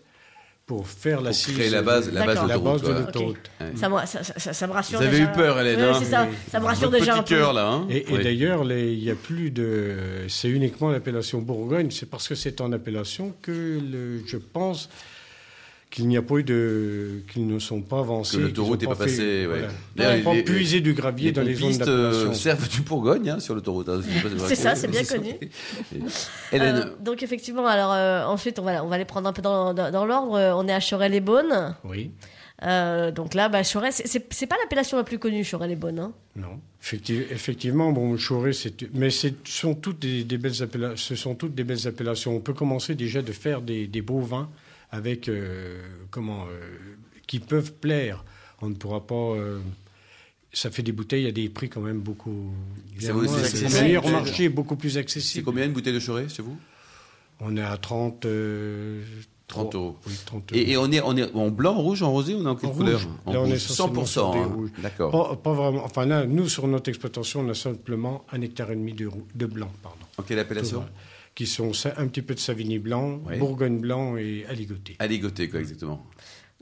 pour 0.69 0.88
faire 0.88 1.19
la 1.21 1.31
Pour 1.31 1.39
cise 1.39 1.56
créer 1.56 1.69
la 1.71 1.81
base, 1.81 2.13
la 2.13 2.24
base 2.27 2.44
de 2.44 2.48
la 2.48 2.57
base 2.60 2.83
l'autoroute. 2.83 2.83
de 2.83 2.86
quoi. 2.92 3.00
l'autoroute. 3.00 3.51
Ok. 3.60 3.68
Ça, 3.80 3.89
me- 3.89 4.06
ça, 4.06 4.24
ça- 4.24 4.54
ça 4.54 4.68
me 4.68 4.71
rassure 4.71 5.00
Vous 5.00 5.06
avez 5.06 5.18
déjà. 5.18 5.31
eu 5.31 5.33
peur, 5.36 5.60
Hélène. 5.60 5.80
Oui, 5.80 5.86
hein 5.98 6.04
ça. 6.07 6.27
Ça 6.51 6.60
me 6.60 6.66
rassure 6.66 6.89
Votre 6.92 7.00
déjà 7.00 7.16
un 7.16 7.24
petit 7.24 7.33
peu. 7.33 7.39
cœur, 7.39 7.54
là. 7.54 7.68
Hein 7.69 7.88
Et, 7.89 7.98
et 7.98 8.06
Oui. 8.18 8.24
d'ailleurs, 8.24 8.63
il 8.71 9.00
n'y 9.00 9.10
a 9.10 9.16
plus 9.16 9.50
de. 9.50 9.95
C'est 10.27 10.48
uniquement 10.50 10.92
l'appellation 10.92 11.39
Bourgogne. 11.42 11.89
C'est 11.89 12.06
parce 12.07 12.27
que 12.27 12.36
c'est 12.36 12.62
en 12.62 12.71
appellation 12.71 13.33
que 13.42 13.51
le- 13.51 14.21
je 14.27 14.38
pense 14.38 14.89
qu'il 15.91 16.07
n'y 16.07 16.18
a 16.18 16.21
pas 16.21 16.36
eu 16.36 16.44
de. 16.44 17.24
qu'ils 17.31 17.47
ne 17.47 17.57
sont 17.59 17.81
pas 17.81 18.00
avancés. 18.00 18.38
Que 18.38 18.41
l'autoroute 18.44 18.81
n'est 18.81 18.88
pas 18.88 18.95
fait- 18.95 19.03
passée, 19.06 19.47
ouais. 19.47 19.62
voilà. 19.95 20.18
Ils 20.18 20.24
n'ont 20.24 20.36
pas 20.36 20.41
puisé 20.44 20.81
du 20.81 20.94
gravier 20.94 21.27
Les 21.27 21.31
dans 21.31 21.41
les 21.41 21.56
zones 21.56 21.81
euh, 21.81 22.12
d'appellation. 22.12 22.33
servent 22.36 22.69
du 22.69 22.81
Bourgogne 22.81 23.30
hein, 23.31 23.39
sur 23.39 23.56
l'autoroute. 23.56 23.89
hein. 23.89 24.00
Pas 24.38 24.47
C'est 24.47 24.56
ça, 24.56 24.75
c'est 24.75 24.88
bien 24.88 25.03
connu. 25.06 25.33
Hélène, 26.51 26.75
Euh, 26.75 27.03
donc 27.03 27.24
effectivement, 27.24 27.65
alors 27.65 27.91
euh, 27.94 28.24
ensuite 28.25 28.59
on 28.59 28.63
va, 28.63 28.83
on 28.83 28.88
va 28.88 28.97
les 28.97 29.06
prendre 29.06 29.27
un 29.27 29.33
peu 29.33 29.41
dans, 29.41 29.74
dans, 29.74 29.91
dans 29.91 30.06
l'ordre. 30.06 30.31
On 30.57 30.68
est 30.68 30.74
à 30.74 30.80
Chorel-les-Beaunes. 30.80 31.75
Oui. 31.83 32.12
Euh, 32.63 33.12
donc 33.12 33.36
là, 33.36 33.47
bah, 33.47 33.62
Chorel, 33.63 33.94
c'est- 33.94 34.45
pas 34.47 34.57
l'appellation 34.62 34.97
la 34.97 35.03
plus 35.06 35.18
connue, 35.18 35.45
Chorel-les-Beaunes. 35.50 36.00
Hein. 36.00 36.12
Non. 36.36 36.59
Effecti- 36.83 37.24
effectivement, 37.31 37.91
bon, 37.91 38.15
Choré, 38.18 38.53
c'est. 38.53 38.94
Mais 38.94 39.09
ce 39.09 39.27
sont 39.45 39.75
toutes 39.75 40.00
des, 40.00 40.24
des 40.24 40.38
belles 40.38 40.62
appellations. 40.62 40.95
Ce 40.97 41.15
sont 41.15 41.36
toutes 41.36 41.56
des 41.56 41.63
belles 41.63 41.88
appellations. 41.88 42.36
On 42.36 42.39
peut 42.41 42.53
commencer 42.53 42.95
déjà 42.95 43.21
de 43.21 43.31
faire 43.31 43.62
des, 43.62 43.88
des 43.88 44.01
beaux 44.01 44.19
vins 44.19 44.50
avec. 44.91 45.30
euh, 45.30 45.81
comment. 46.09 46.45
euh, 46.50 46.59
qui 47.27 47.39
peuvent 47.39 47.74
plaire. 47.74 48.24
On 48.62 48.69
ne 48.69 48.75
pourra 48.75 49.06
pas. 49.06 49.15
euh, 49.15 49.59
ça 50.51 50.71
fait 50.71 50.81
des 50.81 50.91
bouteilles 50.91 51.27
à 51.27 51.31
des 51.31 51.47
prix 51.47 51.69
quand 51.69 51.81
même 51.81 52.00
beaucoup. 52.00 52.51
C'est 52.97 53.07
c'est- 53.13 53.68
c'est- 53.69 53.81
meilleur 53.83 54.03
c'est- 54.03 54.12
marché, 54.12 54.50
beaucoup 54.50 54.75
plus 54.75 54.91
c'est 54.91 55.00
accessible. 55.00 55.45
combien 55.45 55.65
une 55.65 55.74
bouteille 55.74 55.94
de 55.94 56.00
Choré 56.00 56.27
chez 56.27 56.41
vous? 56.41 56.57
On 57.39 57.56
est 57.56 57.62
à 57.62 57.77
30. 57.77 58.25
euh, 58.25 59.03
30 59.47 59.75
euros. 59.75 59.95
Oui, 60.07 60.13
30 60.25 60.51
euros. 60.51 60.59
et, 60.62 60.71
et 60.71 60.77
on, 60.77 60.91
est, 60.91 61.01
on 61.01 61.15
est 61.18 61.31
en 61.36 61.50
blanc, 61.50 61.75
en 61.75 61.81
rouge, 61.81 62.03
en 62.03 62.12
rosé 62.12 62.33
ou 62.36 62.39
on 62.39 62.45
est 62.45 62.50
en 62.50 62.56
quelle 62.56 62.71
couleur 62.71 63.00
rouge. 63.00 63.09
En 63.25 63.33
Là, 63.33 63.39
on 63.41 63.45
est 63.45 63.50
rouge. 63.50 63.53
essentiellement 63.57 64.03
100%. 64.03 64.06
sur 64.07 64.31
des 64.31 64.39
hein. 64.39 64.71
D'accord. 64.80 65.12
Pas, 65.12 65.36
pas 65.38 65.53
vraiment. 65.53 65.83
Enfin 65.86 66.06
là, 66.07 66.25
nous, 66.25 66.50
sur 66.50 66.68
notre 66.68 66.89
exploitation, 66.89 67.41
on 67.41 67.50
a 67.50 67.53
simplement 67.53 68.25
un 68.31 68.41
hectare 68.41 68.71
et 68.71 68.75
demi 68.75 68.94
de, 68.94 69.09
de 69.36 69.45
blanc, 69.45 69.71
pardon. 69.83 69.97
En 70.18 70.24
quelle 70.24 70.39
appellation? 70.39 70.83
Qui 71.39 71.47
sont 71.47 71.71
un 71.95 72.07
petit 72.09 72.21
peu 72.21 72.36
de 72.36 72.39
Savigny 72.39 72.80
blanc, 72.80 73.21
Oui. 73.25 73.38
Bourgogne 73.38 73.80
blanc 73.80 74.18
et 74.18 74.45
Aligoté. 74.50 74.97
Aligoté, 75.00 75.47
quoi, 75.47 75.62
exactement. 75.62 76.06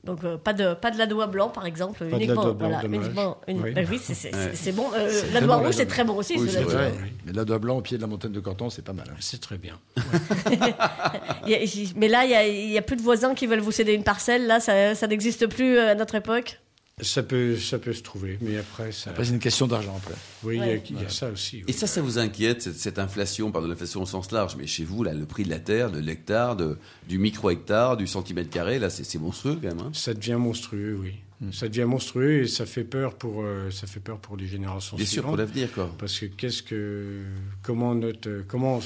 Donc 0.04 0.22
euh, 0.22 0.36
pas 0.36 0.52
de 0.52 0.74
pas 0.74 0.92
de 0.92 0.96
blanc 1.26 1.48
par 1.48 1.66
exemple, 1.66 2.04
uniquement 2.04 2.44
ladois 2.44 2.52
blanc, 2.54 2.68
voilà, 2.80 2.84
uniquement 2.86 3.38
une- 3.48 3.60
Oui. 3.60 3.72
bah 3.72 3.80
oui, 3.90 3.98
c'est 4.00 4.32
Ouais. 4.32 4.72
bon. 4.72 4.86
Euh, 4.94 5.56
rouge 5.56 5.74
c'est 5.74 5.86
très 5.86 6.04
bon 6.04 6.14
aussi. 6.14 6.36
Oui, 6.38 6.48
c'est 6.48 6.62
vrai. 6.62 6.92
Ouais, 6.92 7.12
Mais 7.26 7.32
la 7.32 7.44
doigt 7.44 7.58
blanc 7.58 7.78
au 7.78 7.80
pied 7.80 7.96
de 7.96 8.02
la 8.02 8.06
montagne 8.06 8.30
de 8.30 8.38
Canton, 8.38 8.70
c'est 8.70 8.84
pas 8.84 8.92
mal. 8.92 9.06
hein. 9.10 9.16
C'est 9.18 9.40
très 9.40 9.58
bien. 9.58 9.80
Mais 11.96 12.06
là 12.08 12.24
il 12.24 12.30
y 12.30 12.34
a, 12.36 12.46
il 12.46 12.70
y 12.70 12.78
a 12.78 12.82
plus 12.82 12.94
de 12.96 13.02
voisins 13.02 13.34
qui 13.34 13.48
veulent 13.48 13.58
vous 13.58 13.72
céder 13.72 13.94
une 13.94 14.04
parcelle. 14.04 14.46
Là 14.46 14.60
ça, 14.60 14.94
ça 14.94 15.08
n'existe 15.08 15.48
plus 15.48 15.76
euh, 15.76 15.90
à 15.90 15.94
notre 15.96 16.14
époque? 16.14 16.60
Ça 17.00 17.22
peut, 17.22 17.56
ça 17.56 17.78
peut 17.78 17.92
se 17.92 18.02
trouver, 18.02 18.38
mais 18.40 18.56
après, 18.58 18.92
ça. 18.92 19.10
Après, 19.10 19.24
c'est 19.24 19.32
une 19.32 19.38
question 19.38 19.66
d'argent 19.66 19.94
après. 19.96 20.14
Oui, 20.44 20.56
il 20.56 20.58
y 20.58 20.62
a- 20.62 20.66
Ouais. 20.66 20.82
il 20.90 21.00
y, 21.00 21.04
a 21.04 21.08
ça 21.08 21.30
aussi. 21.30 21.58
oui. 21.58 21.64
Et 21.68 21.72
ça, 21.72 21.86
ça 21.86 22.00
vous 22.02 22.18
inquiète, 22.18 22.62
cette, 22.62 22.76
cette 22.76 22.98
inflation, 22.98 23.50
pardon, 23.52 23.68
l'inflation 23.68 24.02
au 24.02 24.06
sens 24.06 24.30
large, 24.32 24.56
mais 24.56 24.66
chez 24.66 24.84
vous, 24.84 25.04
là, 25.04 25.14
le 25.14 25.24
prix 25.26 25.44
de 25.44 25.50
la 25.50 25.60
terre, 25.60 25.90
de 25.90 25.98
l'hectare, 26.00 26.56
de- 26.56 26.76
du 27.08 27.18
micro-hectare, 27.18 27.96
du 27.96 28.06
centimètre 28.06 28.50
carré, 28.50 28.78
là, 28.78 28.90
c'est 28.90 29.18
monstrueux 29.18 29.58
quand 29.62 29.68
même. 29.68 29.78
hein. 29.80 29.90
Ça 29.94 30.12
devient 30.14 30.36
monstrueux, 30.38 30.98
oui. 31.00 31.14
Ça 31.52 31.68
devient 31.68 31.84
monstrueux 31.84 32.42
et 32.42 32.46
ça 32.48 32.66
fait 32.66 32.82
peur 32.82 33.14
pour, 33.14 33.42
euh, 33.44 33.70
ça 33.70 33.86
fait 33.86 34.00
peur 34.00 34.18
pour 34.18 34.36
les 34.36 34.48
générations 34.48 34.96
Bien 34.96 35.06
sûr, 35.06 35.12
suivantes. 35.22 35.30
pour 35.30 35.36
l'avenir, 35.36 35.72
quoi. 35.72 35.94
Parce 35.96 36.18
que 36.18 36.26
qu'est-ce 36.26 36.64
que, 36.64 37.22
comment 37.62 37.94
notre, 37.94 38.42
comment, 38.48 38.80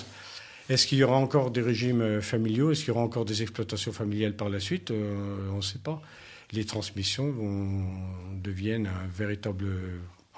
est-ce 0.68 0.86
qu'il 0.86 0.98
y 0.98 1.02
aura 1.02 1.16
encore 1.16 1.50
des 1.50 1.62
régimes 1.62 2.02
euh, 2.02 2.20
familiaux? 2.20 2.70
Est-ce 2.70 2.80
qu'il 2.80 2.88
y 2.88 2.90
aura 2.90 3.00
encore 3.00 3.24
des 3.24 3.40
exploitations 3.40 3.92
familiales 3.92 4.34
par 4.36 4.50
la 4.50 4.60
suite? 4.60 4.90
Euh, 4.90 5.48
On 5.50 5.56
ne 5.56 5.62
sait 5.62 5.78
pas. 5.82 6.02
Les 6.52 6.64
transmissions 6.64 7.30
vont, 7.30 7.86
deviennent 8.42 8.86
un 8.86 9.06
véritable 9.06 9.66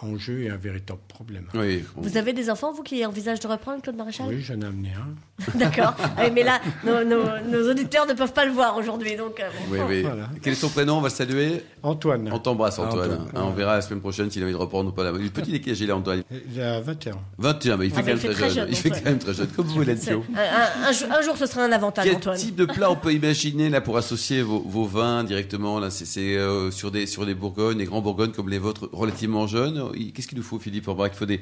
enjeu 0.05 0.43
et 0.43 0.51
un 0.51 0.57
véritable 0.57 1.01
problème. 1.09 1.47
Oui. 1.55 1.83
on- 1.97 2.01
Vous 2.03 2.17
avez 2.17 2.33
des 2.33 2.51
enfants 2.51 2.73
vous 2.73 2.83
qui 2.83 3.05
envisagent 3.05 3.41
de 3.41 3.49
reprendre 3.49 3.83
Claude 3.83 3.97
Maréchal? 3.97 4.27
Oui, 4.29 4.41
j'en 4.41 4.61
ai 4.61 4.65
amené 4.67 4.91
un. 4.91 5.15
D'accord. 5.59 5.95
Ah 5.99 6.23
oui, 6.25 6.31
mais 6.33 6.43
là 6.45 6.61
nos, 6.85 7.03
nos- 7.05 7.41
nos 7.51 7.71
auditeurs 7.71 8.07
ne 8.07 8.13
peuvent 8.15 8.33
pas 8.33 8.45
le 8.45 8.53
voir 8.53 8.77
aujourd'hui 8.77 9.17
donc. 9.17 9.41
euh. 9.41 9.49
Oui, 9.71 9.79
oui. 9.89 10.03
Voilà. 10.03 10.29
Quel 10.43 10.53
est 10.53 10.57
son 10.57 10.69
prénom? 10.69 10.99
On 10.99 11.01
va 11.01 11.09
le 11.09 11.15
saluer. 11.15 11.63
Antoine, 11.83 12.31
On 12.33 12.39
t'embrasse, 12.39 12.79
Antoine. 12.79 13.13
Antoine. 13.13 13.29
Hein, 13.35 13.43
on 13.47 13.51
verra 13.51 13.75
la 13.75 13.81
semaine 13.83 14.01
prochaine 14.01 14.31
s'il 14.31 14.43
a 14.43 14.45
envie 14.45 14.55
de 14.55 14.59
reprendre 14.59 14.91
ou 14.91 14.93
pas. 14.93 15.11
Il 15.19 15.27
est 15.27 15.31
petit, 15.31 15.61
quel 15.61 15.73
âge 15.73 15.81
il 15.81 15.91
a, 15.91 15.97
Antoine 15.97 16.23
il 16.55 16.61
a 16.61 16.81
21. 16.81 17.13
21, 17.39 17.77
mais 17.77 17.87
il 17.87 17.91
fait 17.91 17.97
Ah, 17.99 18.01
quand 18.03 18.07
même 18.09 18.17
il 18.17 18.21
fait 18.21 18.29
très, 18.29 18.35
très 18.35 18.49
jeune. 18.51 18.55
jeune, 18.55 18.69
Il 18.71 18.77
fait 18.77 18.91
quand 18.91 19.05
même 19.05 19.19
très 19.19 19.35
jeune, 19.35 19.47
comme 19.49 19.67
vous, 19.67 19.85
Pio. 19.85 20.25
un, 20.37 20.89
un- 20.89 21.19
un 21.19 21.23
jour, 21.23 21.37
ce 21.37 21.47
sera 21.47 21.63
un 21.65 21.73
avantage, 21.73 22.05
Quel 22.07 22.17
Antoine. 22.17 22.37
type 22.39 22.55
de 22.57 22.65
plat 22.67 22.91
on 22.91 22.97
peut 23.05 23.13
imaginer 23.13 23.69
là 23.71 23.81
pour 23.81 23.97
associer 23.97 24.43
vos, 24.43 24.61
vos 24.61 24.85
vins 24.85 25.25
directement 25.25 25.79
là 25.81 25.91
C'est 25.91 26.05
c'est, 26.05 26.37
euh, 26.37 26.71
sur 26.71 26.91
des 26.91 27.07
sur 27.07 27.27
des 27.27 27.35
Bourgognes, 27.35 27.79
des 27.79 27.85
grands 27.87 28.01
Bourgognes 28.01 28.33
comme 28.33 28.49
les 28.49 28.59
vôtres, 28.59 28.89
relativement 28.93 29.47
jeunes. 29.47 29.83
Qu'est-ce 30.13 30.29
qu'il 30.29 30.39
nous 30.39 30.45
faut, 30.45 30.59
Philippe 30.59 30.89
On 30.89 30.95
voit 30.95 31.09
qu'il 31.09 31.19
faut 31.19 31.27
des 31.27 31.41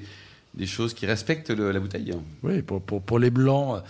des 0.54 0.66
choses 0.66 0.92
qui 0.92 1.06
respectent 1.06 1.48
le- 1.48 1.72
la 1.72 1.80
bouteille. 1.80 2.12
Oui, 2.42 2.60
pour, 2.60 2.82
pour, 2.82 3.00
pour 3.00 3.18
les 3.18 3.30
blancs, 3.30 3.76
euh, 3.78 3.80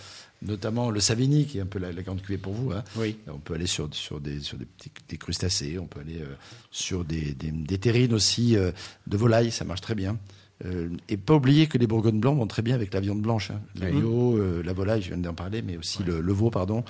notamment 0.43 0.91
le 0.91 1.01
Savigny, 1.01 1.45
qui 1.45 1.57
est 1.57 1.61
un 1.61 1.65
peu 1.65 1.77
la, 1.77 1.91
la 1.91 2.01
grande 2.03 2.21
cuvée 2.21 2.37
pour 2.37 2.53
vous. 2.53 2.71
hein. 2.71 2.85
Oui. 2.95 3.17
On 3.27 3.37
peut 3.39 3.55
aller 3.55 3.67
sur, 3.67 3.93
sur, 3.93 4.21
des, 4.21 4.39
sur 4.39 4.57
des 4.57 4.63
petits 4.65 4.89
des 5.09 5.17
crustacés, 5.17 5.77
on 5.77 5.87
peut 5.87 5.99
aller 5.99 6.19
euh, 6.21 6.35
sur 6.71 7.03
des, 7.03 7.33
des, 7.33 7.51
des 7.51 7.77
terrines 7.77 8.13
aussi 8.13 8.55
euh, 8.55 8.71
de 9.07 9.17
volaille, 9.17 9.51
ça 9.51 9.65
marche 9.65 9.81
très 9.81 9.93
bien. 9.95 10.17
Euh, 10.65 10.87
et 11.09 11.17
pas 11.17 11.33
oublier 11.33 11.67
que 11.67 11.77
les 11.77 11.87
bourgognes 11.87 12.19
blancs 12.21 12.37
vont 12.37 12.47
très 12.47 12.61
bien 12.61 12.75
avec 12.75 12.93
la 12.93 12.99
viande 13.01 13.21
blanche. 13.21 13.51
hein. 13.51 13.59
L'agneau, 13.81 14.37
euh, 14.37 14.61
la 14.63 14.71
volaille, 14.71 15.01
je 15.01 15.09
viens 15.09 15.17
d'en 15.17 15.33
parler, 15.33 15.61
mais 15.61 15.75
aussi 15.77 16.03
le, 16.03 16.21
le 16.21 16.33
veau, 16.33 16.49
pardon. 16.51 16.85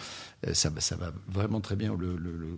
Euh, 0.48 0.54
ça, 0.54 0.70
va- 0.70 0.82
ça 0.82 0.96
va 0.96 1.12
vraiment 1.32 1.60
très 1.60 1.76
bien. 1.76 1.96
Le, 2.00 2.16
le- 2.18 2.38
le- 2.38 2.58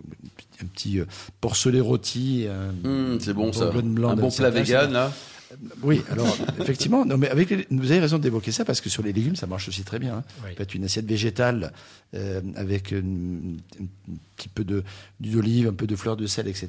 un 0.62 0.66
petit 0.66 1.00
porcelet 1.40 1.80
rôti. 1.80 2.46
Hum, 2.84 3.18
c'est 3.20 3.32
bon 3.32 3.52
ça. 3.52 3.66
blanc 3.94 4.10
Un 4.10 4.16
bon 4.16 4.30
plat 4.30 4.50
vegan 4.50 4.92
là. 4.92 5.12
Oui, 5.82 6.02
alors 6.10 6.36
effectivement, 6.60 7.04
non, 7.04 7.16
mais 7.18 7.28
avec 7.28 7.50
les- 7.50 7.66
vous 7.70 7.90
avez 7.90 8.00
raison 8.00 8.18
d'évoquer 8.18 8.52
ça 8.52 8.64
parce 8.64 8.80
que 8.80 8.88
sur 8.88 9.02
les 9.02 9.12
légumes, 9.12 9.36
ça 9.36 9.46
marche 9.46 9.68
aussi 9.68 9.82
très 9.84 9.98
bien. 9.98 10.16
hein. 10.18 10.24
Oui. 10.44 10.66
Une 10.74 10.84
assiette 10.84 11.06
végétale 11.06 11.72
euh, 12.14 12.40
avec 12.56 12.90
une- 12.92 13.58
un 13.80 13.84
petit 14.36 14.48
peu 14.48 14.64
de 14.64 14.82
d'huile 15.20 15.34
d'olive, 15.34 15.68
un 15.68 15.72
peu 15.72 15.86
de 15.86 15.96
fleur 15.96 16.16
de 16.16 16.26
sel, 16.26 16.46
etc. 16.48 16.68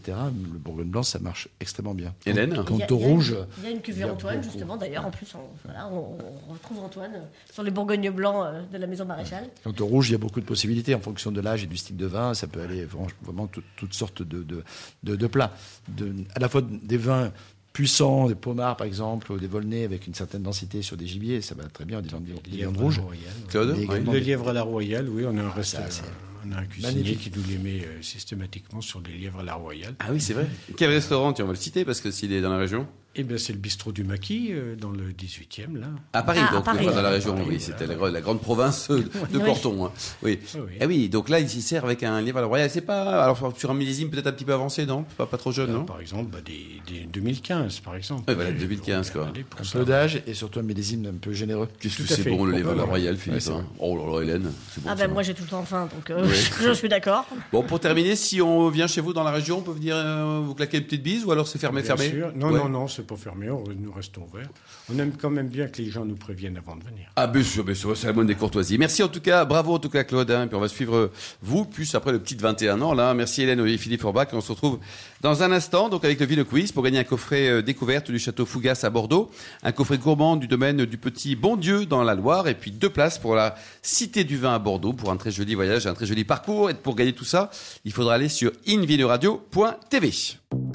Le 0.54 0.58
bourgogne 0.60 0.88
blanc, 0.90 1.04
ça 1.04 1.20
marche 1.20 1.48
extrêmement 1.60 1.94
bien. 1.94 2.14
Hélène 2.26 2.64
Quant 2.66 2.76
Il 2.76 2.80
y 2.80 2.84
a- 2.84 2.92
au 2.94 2.98
rouge, 2.98 3.36
Il 3.60 3.64
y 3.66 3.68
a 3.68 3.72
une 3.72 3.82
cuvée 3.82 4.04
Antoine, 4.06 4.38
beaucoup. 4.38 4.50
justement, 4.52 4.78
d'ailleurs, 4.78 5.06
en 5.06 5.12
plus, 5.12 5.28
on, 5.36 5.40
voilà, 5.66 5.88
on, 5.90 6.18
on 6.50 6.54
retrouve 6.54 6.80
Antoine 6.80 7.12
euh, 7.16 7.20
sur 7.54 7.64
les 7.64 7.72
Bourgognes 7.72 8.10
blancs 8.12 8.46
euh, 8.48 8.62
de 8.72 8.78
la 8.78 8.88
Maison 8.88 9.06
Maréchal. 9.06 9.50
quant 9.64 9.74
au 9.80 9.86
rouge, 9.86 10.10
il 10.10 10.14
y 10.14 10.16
a 10.16 10.20
beaucoup 10.20 10.40
de 10.40 10.46
possibilités 10.46 10.96
en 10.96 11.00
fonction 11.02 11.32
de 11.32 11.42
l'âge 11.42 11.64
et 11.64 11.68
du 11.68 11.78
style 11.78 11.98
de 11.98 12.06
vin. 12.06 12.34
Ça 12.34 12.48
peut 12.48 12.62
aller 12.62 12.86
vraiment, 12.86 13.08
vraiment 13.24 13.48
tout- 13.48 13.64
toutes 13.76 13.94
sortes 13.94 14.22
de, 14.24 14.44
de, 14.44 14.64
de- 15.04 15.16
de 15.16 15.28
plats, 15.28 15.52
de, 15.90 16.14
à 16.36 16.40
la 16.40 16.48
fois 16.50 16.62
des 16.62 16.98
vins 16.98 17.32
puissants, 17.78 18.28
des 18.28 18.34
pomards 18.34 18.76
par 18.76 18.88
exemple, 18.88 19.32
ou 19.32 19.38
des 19.38 19.46
volnais 19.46 19.84
avec 19.84 20.08
une 20.08 20.16
certaine 20.16 20.42
densité 20.42 20.82
sur 20.82 20.98
des 20.98 21.06
gibiers, 21.06 21.42
ça 21.42 21.54
va 21.54 21.64
très 21.66 21.86
bien, 21.86 22.02
des 22.02 22.08
viandes, 22.10 22.24
des 22.24 22.32
Lièvre 22.50 22.72
viandes 22.72 22.78
à 22.78 22.82
rouges. 22.82 22.98
la 22.98 23.04
royale. 23.04 23.34
Claude 23.50 23.76
oui. 23.78 23.88
Le 24.14 24.18
lièvre 24.20 24.50
à 24.50 24.54
la 24.54 24.64
royale, 24.64 25.08
oui, 25.10 25.26
on 25.28 25.38
a 25.38 25.44
un 25.44 25.64
ça, 25.64 25.86
c'est 25.92 26.02
on 26.44 26.52
a 26.54 26.58
un 26.62 26.66
cuisinier 26.66 26.94
magnifique. 26.96 27.32
qui 27.32 27.40
nous 27.40 27.46
les 27.48 27.58
met 27.60 27.86
euh, 27.86 28.02
systématiquement 28.02 28.82
sur 28.82 29.00
des 29.02 29.12
lièvres 29.12 29.42
à 29.42 29.44
la 29.44 29.54
royale. 29.54 29.94
Ah 30.00 30.08
oui, 30.12 30.20
c'est 30.20 30.34
vrai. 30.34 30.48
Quel 30.76 30.90
restaurant 30.90 31.34
Tiens, 31.34 31.46
on 31.46 31.50
va 31.50 31.54
le 31.54 31.60
citer 31.60 31.86
parce 31.86 32.02
que 32.02 32.10
s'il 32.10 32.32
est 32.34 32.42
dans 32.42 32.50
la 32.50 32.58
région? 32.58 32.88
Eh 33.20 33.24
bien, 33.24 33.38
c'est 33.40 33.52
le 33.52 33.58
bistrot 33.58 33.92
du 33.92 34.04
Maquis, 34.04 34.50
euh, 34.52 34.76
dans 34.76 34.92
le 34.92 35.12
18e, 35.12 35.76
là. 35.80 35.88
À 36.14 36.22
Paris, 36.22 36.38
Ah, 36.44 36.50
à 36.50 36.54
donc, 36.54 36.66
Paris. 36.66 36.86
enfin, 36.86 36.96
dans 36.98 37.02
la 37.02 37.10
région, 37.10 37.32
Paris, 37.34 37.46
oui, 37.50 37.58
voilà. 37.58 37.80
c'était 37.80 38.12
la, 38.12 38.22
grande 38.22 38.42
province 38.42 38.92
de 38.92 39.04
Oui. 39.34 39.44
Corton. 39.44 39.86
hein. 39.88 39.92
Oui. 40.22 40.38
Oui. 40.54 40.62
Ah 40.80 40.86
oui, 40.86 41.10
donc 41.10 41.30
là, 41.30 41.40
il 41.40 41.50
s'y 41.50 41.64
sert 41.64 41.84
avec 41.84 42.04
un 42.04 42.22
livre 42.22 42.38
à 42.38 42.42
la 42.42 42.48
royale. 42.48 42.70
C'est 42.70 42.82
pas, 42.82 43.24
alors 43.24 43.54
sur 43.58 43.72
un 43.72 43.74
millésime 43.74 44.12
peut-être 44.12 44.28
un 44.28 44.32
petit 44.34 44.46
peu 44.46 44.54
avancé, 44.54 44.86
non? 44.86 45.04
Pas, 45.18 45.26
pas 45.26 45.38
trop 45.38 45.52
jeune, 45.52 45.68
Là, 45.72 45.74
non? 45.80 45.86
par 45.86 46.00
exemple, 46.00 46.30
bah, 46.32 46.38
des, 46.46 46.80
des 46.94 47.06
2015, 47.06 47.80
par 47.80 47.96
exemple. 47.96 48.22
Oui, 48.28 48.36
voilà, 48.36 48.52
2015, 48.52 49.10
quoi. 49.10 49.30
Un 49.30 49.66
peu 49.80 49.84
d'âge 49.86 50.22
et 50.28 50.36
surtout 50.36 50.60
un 50.60 50.64
millésime 50.64 51.08
un 51.08 51.18
peu 51.18 51.34
généreux. 51.34 51.68
Qu'est-ce 51.80 51.98
que 52.04 52.14
à 52.14 52.16
c'est 52.16 52.30
bon 52.30 52.46
le 52.46 52.56
livre 52.56 52.72
à 52.72 52.76
la 52.76 52.84
royale, 52.84 53.18
Philippe 53.18 53.42
ouais, 53.48 53.52
hein? 53.52 53.66
Oh 53.80 53.98
là 53.98 54.14
là, 54.18 54.22
Hélène, 54.22 54.44
bon. 54.44 54.52
Ah 54.88 54.94
ben 54.94 55.10
moi 55.12 55.24
j'ai 55.24 55.34
tout 55.34 55.42
le 55.44 55.50
temps 55.50 55.64
faim, 55.66 55.90
donc 55.96 56.12
euh, 56.12 56.24
je 56.62 56.72
suis 56.74 56.88
d'accord. 56.90 57.26
Bon, 57.52 57.64
pour 57.64 57.80
terminer, 57.80 58.16
si 58.16 58.44
on 58.44 58.70
vient 58.70 58.86
chez 58.86 59.02
vous 59.02 59.14
dans 59.14 59.24
la 59.24 59.32
région, 59.32 59.58
on 59.58 59.62
peut 59.62 59.72
venir 59.72 59.96
euh, 59.96 60.42
vous 60.46 60.54
claquer 60.54 60.78
une 60.78 60.84
petite 60.84 61.02
bise 61.02 61.26
ou 61.26 61.32
alors 61.32 61.48
c'est 61.48 61.58
fermé, 61.58 61.82
Bien 61.82 61.96
fermé? 61.98 62.12
sûr. 62.12 62.32
Non, 62.36 62.52
non, 62.52 62.70
non, 62.70 62.88
c'est 62.88 63.07
pas 63.08 63.16
fermé, 63.16 63.48
nous 63.48 63.92
restons 63.92 64.24
ouverts. 64.32 64.50
On 64.94 65.00
aime 65.00 65.14
quand 65.20 65.30
même 65.30 65.48
bien 65.48 65.68
que 65.68 65.82
les 65.82 65.90
gens 65.90 66.06
nous 66.06 66.16
préviennent 66.16 66.58
avant 66.58 66.76
de 66.76 66.84
venir. 66.84 67.10
Ah, 67.16 67.26
bien 67.28 67.44
sûr, 67.44 67.64
bien 67.64 67.74
sûr, 67.74 67.96
c'est 67.98 68.08
la 68.08 68.14
bonne 68.14 68.28
des 68.28 68.36
courtoisies. 68.36 68.78
Merci 68.78 69.02
en 69.02 69.08
tout 69.08 69.22
cas, 69.22 69.46
bravo 69.46 69.74
en 69.74 69.80
tout 69.80 69.90
cas, 69.90 70.04
Claude. 70.04 70.30
hein, 70.30 70.48
puis 70.48 70.56
on 70.56 70.60
va 70.60 70.68
suivre 70.68 71.12
vous, 71.42 71.66
plus 71.66 71.96
après 71.96 72.12
le 72.12 72.20
petit 72.20 72.36
de 72.36 72.42
21 72.42 72.82
ans, 72.82 72.94
là. 72.94 73.14
Merci 73.14 73.42
Hélène 73.42 73.66
et 73.66 73.78
Philippe 73.78 74.02
Forbach. 74.02 74.28
On 74.34 74.42
se 74.42 74.52
retrouve 74.52 74.80
dans 75.22 75.44
un 75.44 75.52
instant, 75.52 75.90
donc 75.90 76.06
avec 76.06 76.20
le 76.20 76.26
Vino 76.26 76.46
Quiz, 76.46 76.72
pour 76.72 76.84
gagner 76.84 77.00
un 77.00 77.04
coffret 77.04 77.48
euh, 77.48 77.62
découverte 77.62 78.12
du 78.12 78.20
château 78.20 78.46
Fougas 78.46 78.82
à 78.84 78.90
Bordeaux, 78.90 79.32
un 79.64 79.72
coffret 79.72 79.98
gourmand 79.98 80.36
du 80.36 80.48
domaine 80.48 80.86
du 80.86 80.98
Petit 80.98 81.36
Bon 81.36 81.56
Dieu 81.56 81.86
dans 81.86 82.04
la 82.04 82.16
Loire, 82.16 82.48
et 82.48 82.54
puis 82.54 82.72
deux 82.72 82.90
places 82.90 83.18
pour 83.18 83.36
la 83.36 83.56
Cité 83.82 84.24
du 84.24 84.38
Vin 84.38 84.54
à 84.54 84.60
Bordeaux 84.60 84.94
pour 84.94 85.12
un 85.12 85.18
très 85.18 85.32
joli 85.32 85.56
voyage, 85.56 85.88
un 85.88 85.94
très 85.94 86.06
joli 86.06 86.24
parcours. 86.24 86.70
Et 86.70 86.74
pour 86.74 86.96
gagner 86.96 87.14
tout 87.14 87.26
ça, 87.26 87.50
il 87.86 87.92
faudra 87.92 88.16
aller 88.16 88.30
sur 88.30 88.52
invinoradio.tv. 88.68 90.12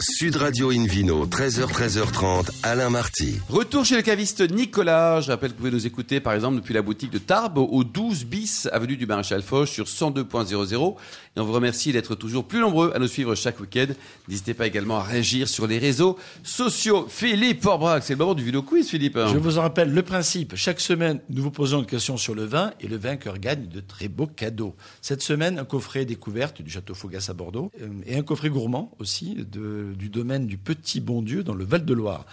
Sud 0.00 0.36
Radio 0.36 0.70
Invino, 0.70 1.26
13h, 1.26 1.66
13h30, 1.66 2.50
Alain 2.62 2.90
Marty. 2.90 3.38
Retour 3.48 3.84
chez 3.84 3.96
le 3.96 4.02
caviste 4.02 4.40
Nicolas. 4.50 5.20
Je 5.20 5.30
rappelle 5.30 5.50
que 5.50 5.54
vous 5.54 5.60
pouvez 5.60 5.70
nous 5.70 5.86
écouter, 5.86 6.20
par 6.20 6.34
exemple, 6.34 6.56
depuis 6.56 6.74
la 6.74 6.82
boutique 6.82 7.10
de 7.10 7.18
Tarbes, 7.18 7.58
au 7.58 7.82
12 7.82 8.24
bis, 8.26 8.68
avenue 8.72 8.96
du 8.96 9.06
Maréchal 9.06 9.42
Foch, 9.42 9.68
sur 9.68 9.86
102.00. 9.86 10.96
Et 11.36 11.40
on 11.40 11.44
vous 11.44 11.52
remercie 11.52 11.92
d'être 11.92 12.14
toujours 12.14 12.44
plus 12.44 12.60
nombreux 12.60 12.92
à 12.94 12.98
nous 12.98 13.08
suivre 13.08 13.34
chaque 13.34 13.60
week-end. 13.60 13.86
N'hésitez 14.32 14.54
pas 14.54 14.66
également 14.66 14.96
à 14.96 15.02
réagir 15.02 15.46
sur 15.46 15.66
les 15.66 15.76
réseaux 15.76 16.16
sociaux. 16.42 17.06
Philippe 17.06 17.62
Forbrac, 17.62 18.02
c'est 18.02 18.14
le 18.14 18.18
moment 18.20 18.32
du 18.32 18.42
vidéo 18.42 18.62
quiz, 18.62 18.88
Philippe. 18.88 19.18
Je 19.30 19.36
vous 19.36 19.58
en 19.58 19.60
rappelle 19.60 19.92
le 19.92 20.02
principe. 20.02 20.56
Chaque 20.56 20.80
semaine, 20.80 21.20
nous 21.28 21.42
vous 21.42 21.50
posons 21.50 21.80
une 21.80 21.86
question 21.86 22.16
sur 22.16 22.34
le 22.34 22.44
vin 22.44 22.72
et 22.80 22.88
le 22.88 22.96
vainqueur 22.96 23.36
gagne 23.36 23.68
de 23.68 23.80
très 23.80 24.08
beaux 24.08 24.26
cadeaux. 24.26 24.74
Cette 25.02 25.20
semaine, 25.20 25.58
un 25.58 25.66
coffret 25.66 26.06
découverte 26.06 26.62
du 26.62 26.70
château 26.70 26.94
Fougas 26.94 27.26
à 27.28 27.34
Bordeaux 27.34 27.70
euh, 27.82 27.88
et 28.06 28.16
un 28.16 28.22
coffret 28.22 28.48
gourmand 28.48 28.90
aussi 28.98 29.36
du 29.36 30.08
domaine 30.08 30.46
du 30.46 30.56
Petit 30.56 31.00
Bon 31.00 31.20
Dieu 31.20 31.44
dans 31.44 31.54
le 31.54 31.66
Val-de-Loire. 31.66 32.24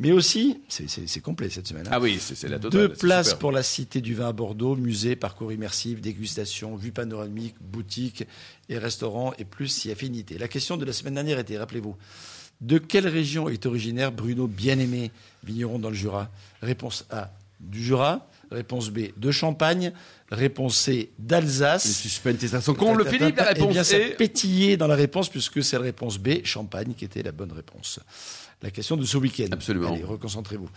Mais 0.00 0.12
aussi, 0.12 0.60
c'est- 0.68 1.20
complet 1.20 1.50
cette 1.50 1.66
semaine. 1.66 1.86
hein. 1.88 1.90
Ah 1.92 2.00
oui, 2.00 2.18
c'est 2.20 2.48
la 2.48 2.58
totale. 2.60 2.70
Deux 2.80 2.88
places 2.88 3.26
super. 3.30 3.38
pour 3.40 3.52
la 3.52 3.64
Cité 3.64 4.00
du 4.00 4.14
Vin 4.14 4.28
à 4.28 4.32
Bordeaux, 4.32 4.76
musée, 4.76 5.16
parcours 5.16 5.52
immersif, 5.52 6.00
dégustation, 6.00 6.76
vue 6.76 6.92
panoramique, 6.92 7.56
boutique 7.60 8.24
et 8.68 8.78
restaurant 8.78 9.32
et 9.38 9.44
plus 9.44 9.66
si 9.66 9.90
affinité. 9.90 10.38
La 10.38 10.46
question 10.46 10.76
de 10.76 10.84
la 10.84 10.92
semaine 10.92 11.14
dernière 11.14 11.40
était, 11.40 11.58
rappelez-vous, 11.58 11.96
de 12.60 12.78
quelle 12.78 13.08
région 13.08 13.48
est 13.48 13.66
originaire 13.66 14.12
Bruno 14.12 14.46
Bien-Aimé, 14.46 15.10
vigneron 15.44 15.78
dans 15.80 15.90
le 15.90 15.96
Jura? 15.96 16.30
Réponse 16.62 17.04
A, 17.10 17.32
du 17.60 17.82
Jura. 17.84 18.24
Réponse 18.50 18.88
B, 18.88 19.08
de 19.16 19.30
Champagne. 19.30 19.92
Réponse 20.30 20.76
C, 20.78 21.10
Le 21.18 21.24
d'Alsace. 21.26 21.90
suspense 21.90 22.42
est 22.44 22.54
à 22.54 22.60
son 22.62 22.72
ta- 23.04 23.10
Philippe. 23.10 23.36
La 23.36 23.44
ta- 23.44 23.50
eh 23.50 23.54
bien, 23.56 23.66
réponse 23.68 23.86
ça 23.88 23.96
pétillait 24.16 24.76
dans 24.78 24.86
la 24.86 24.94
réponse 24.94 25.28
puisque 25.28 25.62
c'est 25.62 25.76
la 25.76 25.82
réponse 25.82 26.18
B, 26.18 26.44
Champagne, 26.44 26.94
qui 26.96 27.04
était 27.04 27.22
la 27.22 27.32
bonne 27.32 27.52
réponse. 27.52 28.00
La 28.62 28.70
question 28.70 28.96
de 28.96 29.04
ce 29.04 29.16
week-end. 29.16 29.46
Absolument. 29.52 29.92
Allez, 29.92 30.02
reconcentrez-vous. 30.02 30.68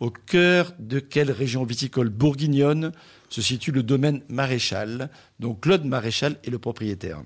Au 0.00 0.10
cœur 0.10 0.72
de 0.78 0.98
quelle 0.98 1.30
région 1.30 1.64
viticole 1.64 2.08
bourguignonne 2.08 2.92
se 3.28 3.42
situe 3.42 3.72
le 3.72 3.82
domaine 3.82 4.22
Maréchal, 4.28 5.10
dont 5.38 5.54
Claude 5.54 5.84
Maréchal 5.84 6.36
est 6.44 6.50
le 6.50 6.58
propriétaire 6.58 7.22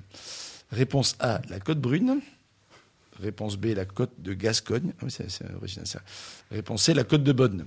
Réponse 0.72 1.16
A, 1.20 1.40
la 1.48 1.60
Côte 1.60 1.80
Brune. 1.80 2.20
Réponse 3.20 3.56
B, 3.56 3.66
la 3.76 3.84
Côte 3.84 4.12
de 4.18 4.32
Gascogne. 4.32 4.92
Ah 4.98 5.04
oui, 5.04 5.10
c'est 5.10 5.30
c'est 5.30 5.44
original 5.54 5.86
ça. 5.86 6.00
Réponse 6.50 6.84
C, 6.84 6.94
la 6.94 7.04
Côte 7.04 7.22
de 7.22 7.32
Bonne. 7.32 7.66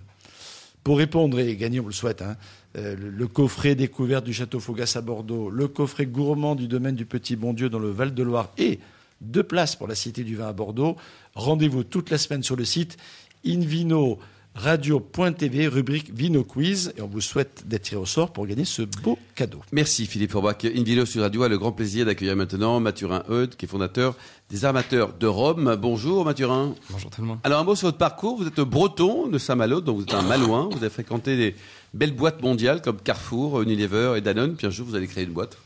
Pour 0.83 0.97
répondre 0.97 1.39
et 1.39 1.55
gagner, 1.55 1.79
on 1.79 1.85
le 1.85 1.93
souhaite, 1.93 2.21
hein, 2.21 2.35
euh, 2.75 2.95
le, 2.97 3.27
coffret 3.27 3.73
découverte 3.73 4.25
du 4.25 4.33
château 4.33 4.59
Fougas 4.59 4.93
à 4.95 5.01
Bordeaux, 5.01 5.49
le 5.49 5.69
coffret 5.69 6.05
gourmand 6.05 6.55
du 6.55 6.67
domaine 6.67 6.95
du 6.95 7.05
Petit 7.05 7.37
Bon 7.37 7.53
Dieu 7.53 7.69
dans 7.69 7.79
le 7.79 7.89
Val-de-Loire 7.89 8.51
et 8.57 8.79
deux 9.23 9.43
places 9.43 9.75
pour 9.75 9.87
la 9.87 9.95
Cité 9.95 10.23
du 10.23 10.35
Vin 10.35 10.47
à 10.47 10.53
Bordeaux. 10.53 10.95
Rendez-vous 11.35 11.83
toute 11.83 12.09
la 12.09 12.17
semaine 12.17 12.43
sur 12.43 12.55
le 12.55 12.65
site 12.65 12.97
invino-radio.tv, 13.45 15.67
rubrique 15.67 16.11
Vino 16.13 16.43
Quiz. 16.43 16.93
Et 16.97 17.01
on 17.01 17.07
vous 17.07 17.21
souhaite 17.21 17.63
d'être 17.67 17.83
tiré 17.83 17.99
au 17.99 18.05
sort 18.05 18.31
pour 18.31 18.47
gagner 18.47 18.65
ce 18.65 18.83
beau 19.03 19.17
cadeau. 19.35 19.59
Merci 19.71 20.05
Philippe 20.05 20.31
Forbach. 20.31 20.63
Invino 20.63 21.05
sur 21.05 21.21
Radio 21.21 21.43
a 21.43 21.49
le 21.49 21.57
grand 21.57 21.71
plaisir 21.71 22.05
d'accueillir 22.05 22.35
maintenant 22.35 22.79
Mathurin 22.79 23.23
Eudes, 23.29 23.55
qui 23.55 23.65
est 23.65 23.67
fondateur 23.67 24.15
des 24.49 24.65
armateurs 24.65 25.13
de 25.13 25.27
Rome. 25.27 25.77
Bonjour 25.81 26.25
Mathurin. 26.25 26.75
Bonjour 26.89 27.09
tout 27.09 27.21
le 27.21 27.27
monde. 27.27 27.39
Alors 27.43 27.59
un 27.59 27.63
mot 27.63 27.75
sur 27.75 27.87
votre 27.87 27.97
parcours. 27.97 28.37
Vous 28.37 28.47
êtes 28.47 28.59
breton 28.59 29.27
de 29.27 29.37
Saint-Malo, 29.37 29.81
donc 29.81 29.97
vous 29.97 30.03
êtes 30.03 30.13
un 30.13 30.21
Malouin. 30.21 30.69
Vous 30.71 30.77
avez 30.77 30.89
fréquenté 30.89 31.35
des 31.35 31.55
belles 31.93 32.15
boîtes 32.15 32.41
mondiales 32.41 32.81
comme 32.81 32.97
Carrefour, 32.97 33.61
Unilever 33.61 34.13
et 34.17 34.21
Danone. 34.21 34.55
Puis 34.55 34.67
un 34.67 34.69
jour, 34.69 34.87
vous 34.87 34.95
allez 34.95 35.07
créer 35.07 35.23
une 35.23 35.33
boîte. 35.33 35.57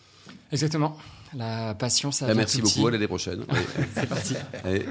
Exactement. 0.51 0.97
La 1.35 1.73
passion, 1.75 2.11
ça 2.11 2.27
Ah, 2.29 2.33
merci 2.33 2.59
tout 2.61 2.67
beaucoup. 2.67 2.87
À 2.87 2.91
l'année 2.91 3.07
prochaine. 3.07 3.43
C'est 3.95 4.07
parti. 4.07 4.35
Allez. 4.63 4.85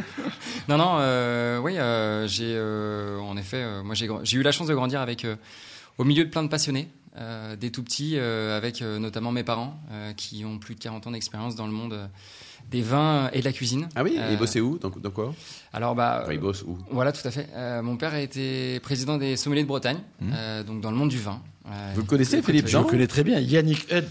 Non, 0.69 0.77
non, 0.77 0.97
euh, 0.99 1.59
oui, 1.59 1.79
euh, 1.79 2.27
j'ai, 2.29 2.53
euh, 2.57 3.19
en 3.21 3.37
effet, 3.37 3.59
euh, 3.63 3.83
moi 3.83 3.95
j'ai, 3.95 4.07
eu 4.37 4.43
la 4.43 4.53
chance 4.53 4.67
de 4.69 4.75
grandir 4.75 5.01
avec, 5.01 5.25
euh, 5.25 5.37
au 5.99 6.05
milieu 6.05 6.25
de 6.25 6.31
plein 6.31 6.43
de 6.43 6.49
passionnés, 6.49 6.89
euh, 7.19 7.57
des 7.57 7.71
tout 7.71 7.83
petits, 7.83 8.15
euh, 8.17 8.57
avec 8.57 8.83
euh, 8.83 8.99
notamment 8.99 9.33
mes 9.33 9.45
parents, 9.45 9.81
euh, 9.93 10.13
qui 10.13 10.45
ont 10.45 10.59
plus 10.59 10.75
de 10.75 10.81
40 10.81 11.07
ans 11.07 11.11
d'expérience 11.13 11.57
dans 11.57 11.67
le 11.67 11.73
monde 11.73 11.95
euh, 11.95 12.07
des 12.71 12.83
vins 12.83 13.31
et 13.33 13.41
de 13.41 13.45
la 13.45 13.53
cuisine. 13.53 13.89
Ah 13.95 14.03
oui, 14.03 14.17
Euh, 14.19 14.29
il 14.33 14.39
bossait 14.39 14.61
où? 14.61 14.77
Dans, 14.79 14.91
dans 14.91 15.11
quoi? 15.11 15.33
Alors, 15.73 15.95
bah, 15.95 16.21
Enfin, 16.25 16.33
Il 16.35 16.41
bosse 16.41 16.63
où? 16.63 16.77
voilà, 16.91 17.13
tout 17.13 17.27
à 17.27 17.31
fait. 17.31 17.49
Euh, 17.55 17.81
mon 17.81 17.97
père 17.97 18.13
a 18.13 18.21
été 18.21 18.79
président 18.81 19.17
des 19.17 19.37
sommeliers 19.37 19.63
de 19.63 19.69
Bretagne, 19.69 19.99
Mmh. 20.21 20.33
euh, 20.35 20.63
donc 20.65 20.81
dans 20.83 20.91
le 20.91 20.97
monde 20.97 21.09
du 21.11 21.19
vin. 21.19 21.41
Euh, 21.69 21.93
Vous 21.95 22.03
le 22.03 22.07
connaissez, 22.07 22.43
Philippe 22.43 22.67
Je 22.67 22.73
Jean? 22.73 22.83
Le 22.83 22.89
connais 22.89 23.07
très 23.07 23.25
bien, 23.25 23.41
Yannick 23.41 23.91
Hudd, 23.91 24.07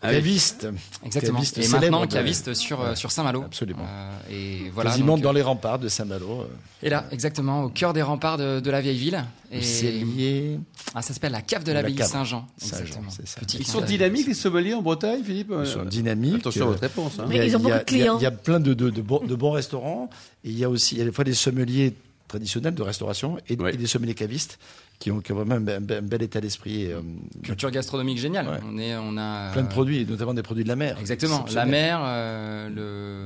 Ah 0.00 0.12
caviste. 0.12 0.68
Exactement. 1.04 1.38
Caviste 1.38 1.58
et 1.58 1.62
célèbre 1.62 1.98
maintenant 1.98 2.06
caviste 2.06 2.54
sur, 2.54 2.80
euh, 2.80 2.94
sur 2.94 3.10
Saint-Malo. 3.10 3.42
Absolument. 3.42 3.84
Euh, 3.84 4.10
et 4.30 4.70
voilà. 4.70 4.90
quasiment 4.90 5.14
donc, 5.16 5.24
dans 5.24 5.32
les 5.32 5.42
remparts 5.42 5.80
de 5.80 5.88
Saint-Malo. 5.88 6.42
euh, 6.42 6.46
Et 6.84 6.88
là, 6.88 7.06
exactement, 7.10 7.64
au 7.64 7.68
cœur 7.68 7.92
des 7.94 8.02
remparts 8.02 8.38
de, 8.38 8.60
de 8.60 8.70
la 8.70 8.80
vieille 8.80 8.96
ville. 8.98 9.24
Et 9.50 9.60
C'est 9.60 9.90
lié. 9.90 10.60
ah, 10.94 11.02
ça 11.02 11.14
s'appelle 11.14 11.32
la 11.32 11.42
cave 11.42 11.64
de 11.64 11.72
La 11.72 11.82
l'abbaye. 11.82 11.98
Saint-Jean. 11.98 12.46
Saint-Jean, 12.58 12.80
Exactement. 12.82 13.10
c'est 13.10 13.26
ça. 13.26 13.40
Petit 13.40 13.56
Ils 13.58 13.66
sont 13.66 13.80
dynamiques 13.80 14.28
les 14.28 14.34
sommeliers 14.34 14.74
en 14.74 14.82
Bretagne, 14.82 15.24
Philippe 15.24 15.52
Ils 15.58 15.66
sont 15.66 15.84
dynamiques. 15.84 16.36
Attention 16.36 16.62
à 16.62 16.68
euh, 16.68 16.70
votre 16.70 16.82
réponse. 16.82 17.12
hein. 17.18 17.24
il 17.28 17.34
y 17.34 17.38
a- 17.38 17.42
Mais 17.42 17.48
ils 17.48 17.56
ont 17.56 17.60
beaucoup 17.60 17.78
de 17.78 17.82
clients. 17.82 18.18
Il 18.18 18.22
y 18.22 18.26
a, 18.26 18.30
il 18.30 18.34
y 18.34 18.36
a 18.36 18.38
plein 18.38 18.60
de, 18.60 18.74
de, 18.74 18.90
de 18.90 19.02
bons, 19.02 19.24
de 19.26 19.34
bons 19.34 19.50
restaurants. 19.50 20.10
Et 20.44 20.50
il 20.50 20.58
y 20.58 20.62
a 20.64 20.70
aussi, 20.70 20.94
il 20.94 20.98
y 20.98 21.02
a 21.02 21.06
des 21.06 21.12
fois 21.12 21.24
des 21.24 21.34
sommeliers 21.34 21.94
traditionnels 22.28 22.74
de 22.74 22.82
restauration 22.82 23.38
et, 23.48 23.56
Ouais. 23.56 23.74
et 23.74 23.76
des 23.76 23.86
sommeliers 23.86 24.14
cavistes 24.14 24.58
qui 24.98 25.10
ont, 25.10 25.20
qui 25.20 25.32
ont 25.32 25.36
vraiment 25.36 25.54
un, 25.54 25.60
be- 25.80 25.98
un 25.98 26.02
bel 26.02 26.22
état 26.22 26.40
d'esprit. 26.40 26.82
et, 26.82 26.92
euh, 26.92 27.00
Culture 27.42 27.70
gastronomique 27.70 28.18
géniale. 28.18 28.46
Ouais. 28.48 28.58
On, 28.68 28.78
est, 28.78 28.96
on 28.96 29.16
a. 29.16 29.50
plein 29.52 29.62
de 29.62 29.66
euh, 29.66 29.70
produits, 29.70 30.04
notamment 30.08 30.34
des 30.34 30.42
produits 30.42 30.64
de 30.64 30.68
la 30.68 30.76
mer. 30.76 30.96
Exactement. 31.00 31.44
La 31.54 31.66
mer, 31.66 32.00
euh, 32.02 32.68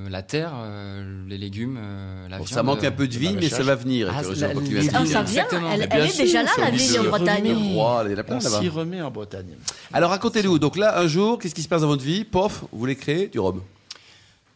le, 0.05 0.11
la 0.11 0.23
terre, 0.23 0.53
euh, 0.55 1.25
les 1.29 1.39
légumes, 1.39 1.79
euh, 1.81 2.29
la 2.29 2.39
Bon, 2.39 2.45
viande. 2.45 2.55
ça 2.55 2.63
manque 2.63 2.85
un 2.85 2.91
peu 2.91 3.09
de 3.09 3.17
vigne, 3.17 3.37
mais 3.41 3.49
ça 3.49 3.63
va 3.63 3.75
venir. 3.75 4.09
Ah, 4.15 4.23
la- 4.23 4.49
les 4.49 4.55
portugaise. 4.55 4.91
Ah, 4.95 4.99
vignes, 4.99 5.07
ça 5.13 5.23
vient, 5.23 5.43
exactement. 5.43 5.71
elle, 5.73 5.83
est 5.83 6.17
déjà 6.19 6.43
là, 6.43 6.51
la 6.59 6.71
vigne 6.71 6.99
en 7.01 7.05
Bretagne. 7.05 7.53
Roi, 7.75 8.05
On 8.29 8.41
s'y 8.41 8.69
remet 8.69 9.03
en 9.03 9.11
Bretagne. 9.11 9.55
Alors 9.93 10.11
racontez-nous. 10.11 10.59
Donc 10.59 10.77
là, 10.77 10.99
un 11.01 11.07
jour, 11.07 11.39
qu'est-ce 11.39 11.55
qui 11.55 11.63
se 11.63 11.69
passe 11.69 11.81
dans 11.83 11.89
votre 11.89 12.05
vie? 12.05 12.25
Pof, 12.25 12.65
vous 12.73 12.79
voulez 12.79 12.97
créer 12.97 13.29
du 13.29 13.39
rhum. 13.39 13.61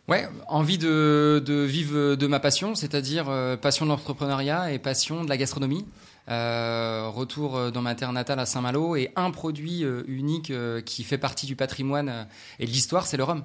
Ouais, 0.08 0.28
envie 0.46 0.78
de, 0.78 1.42
de 1.44 1.62
vivre 1.64 2.14
de 2.14 2.26
ma 2.28 2.38
passion, 2.38 2.76
c'est-à-dire 2.76 3.28
euh, 3.28 3.56
passion 3.56 3.86
de 3.86 3.90
l'entrepreneuriat 3.90 4.70
et 4.70 4.78
passion 4.78 5.24
de 5.24 5.28
la 5.28 5.36
gastronomie. 5.36 5.84
Euh, 6.28 7.08
retour 7.12 7.56
euh, 7.56 7.70
dans 7.72 7.82
ma 7.82 7.96
terre 7.96 8.12
natale 8.12 8.38
à 8.38 8.46
Saint-Malo 8.46 8.94
et 8.94 9.10
un 9.16 9.32
produit 9.32 9.82
euh, 9.82 10.04
unique 10.06 10.52
qui 10.84 11.02
fait 11.02 11.18
partie 11.18 11.46
du 11.46 11.56
patrimoine 11.56 12.28
et 12.60 12.66
de 12.66 12.70
l'histoire, 12.70 13.04
c'est 13.06 13.16
le 13.16 13.24
rhum. 13.24 13.42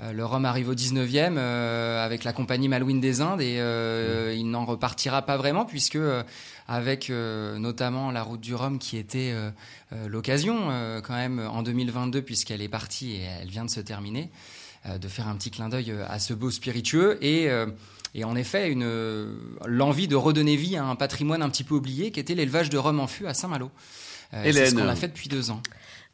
Le 0.00 0.24
rhum 0.24 0.44
arrive 0.46 0.68
au 0.68 0.74
19e 0.74 1.34
euh, 1.36 2.04
avec 2.04 2.24
la 2.24 2.32
compagnie 2.32 2.66
Malouine 2.66 3.00
des 3.00 3.20
Indes 3.20 3.42
et 3.42 3.60
euh, 3.60 4.34
il 4.34 4.50
n'en 4.50 4.64
repartira 4.64 5.22
pas 5.22 5.36
vraiment 5.36 5.64
puisque 5.64 5.96
euh, 5.96 6.22
avec 6.66 7.10
notamment 7.10 8.10
la 8.10 8.22
route 8.22 8.40
du 8.40 8.54
rhum 8.54 8.78
qui 8.78 8.96
était 8.96 9.34
l'occasion 10.06 10.70
quand 11.04 11.14
même 11.14 11.40
en 11.40 11.62
2022 11.62 12.22
puisqu'elle 12.22 12.62
est 12.62 12.68
partie 12.68 13.16
et 13.16 13.24
elle 13.42 13.48
vient 13.48 13.64
de 13.64 13.70
se 13.70 13.80
terminer 13.80 14.30
de 14.98 15.08
faire 15.08 15.28
un 15.28 15.36
petit 15.36 15.50
clin 15.50 15.68
d'œil 15.68 15.90
euh, 15.90 16.04
à 16.08 16.18
ce 16.18 16.34
beau 16.34 16.50
spiritueux 16.50 17.18
et, 17.24 17.48
euh, 17.48 17.66
et 18.14 18.24
en 18.24 18.34
effet 18.36 18.70
une, 18.70 18.82
euh, 18.84 19.34
l'envie 19.64 20.08
de 20.08 20.16
redonner 20.16 20.56
vie 20.56 20.76
à 20.76 20.84
un 20.84 20.96
patrimoine 20.96 21.42
un 21.42 21.48
petit 21.50 21.64
peu 21.64 21.74
oublié 21.74 22.10
qui 22.10 22.20
était 22.20 22.34
l'élevage 22.34 22.68
de 22.70 22.78
rhum 22.78 22.98
en 23.00 23.06
fût 23.06 23.26
à 23.26 23.34
Saint-Malo. 23.34 23.70
Euh, 24.34 24.42
Hélène. 24.44 24.64
c'est 24.64 24.70
ce 24.70 24.74
qu'on 24.74 24.88
a 24.88 24.96
fait 24.96 25.08
depuis 25.08 25.28
deux 25.28 25.50
ans. 25.50 25.60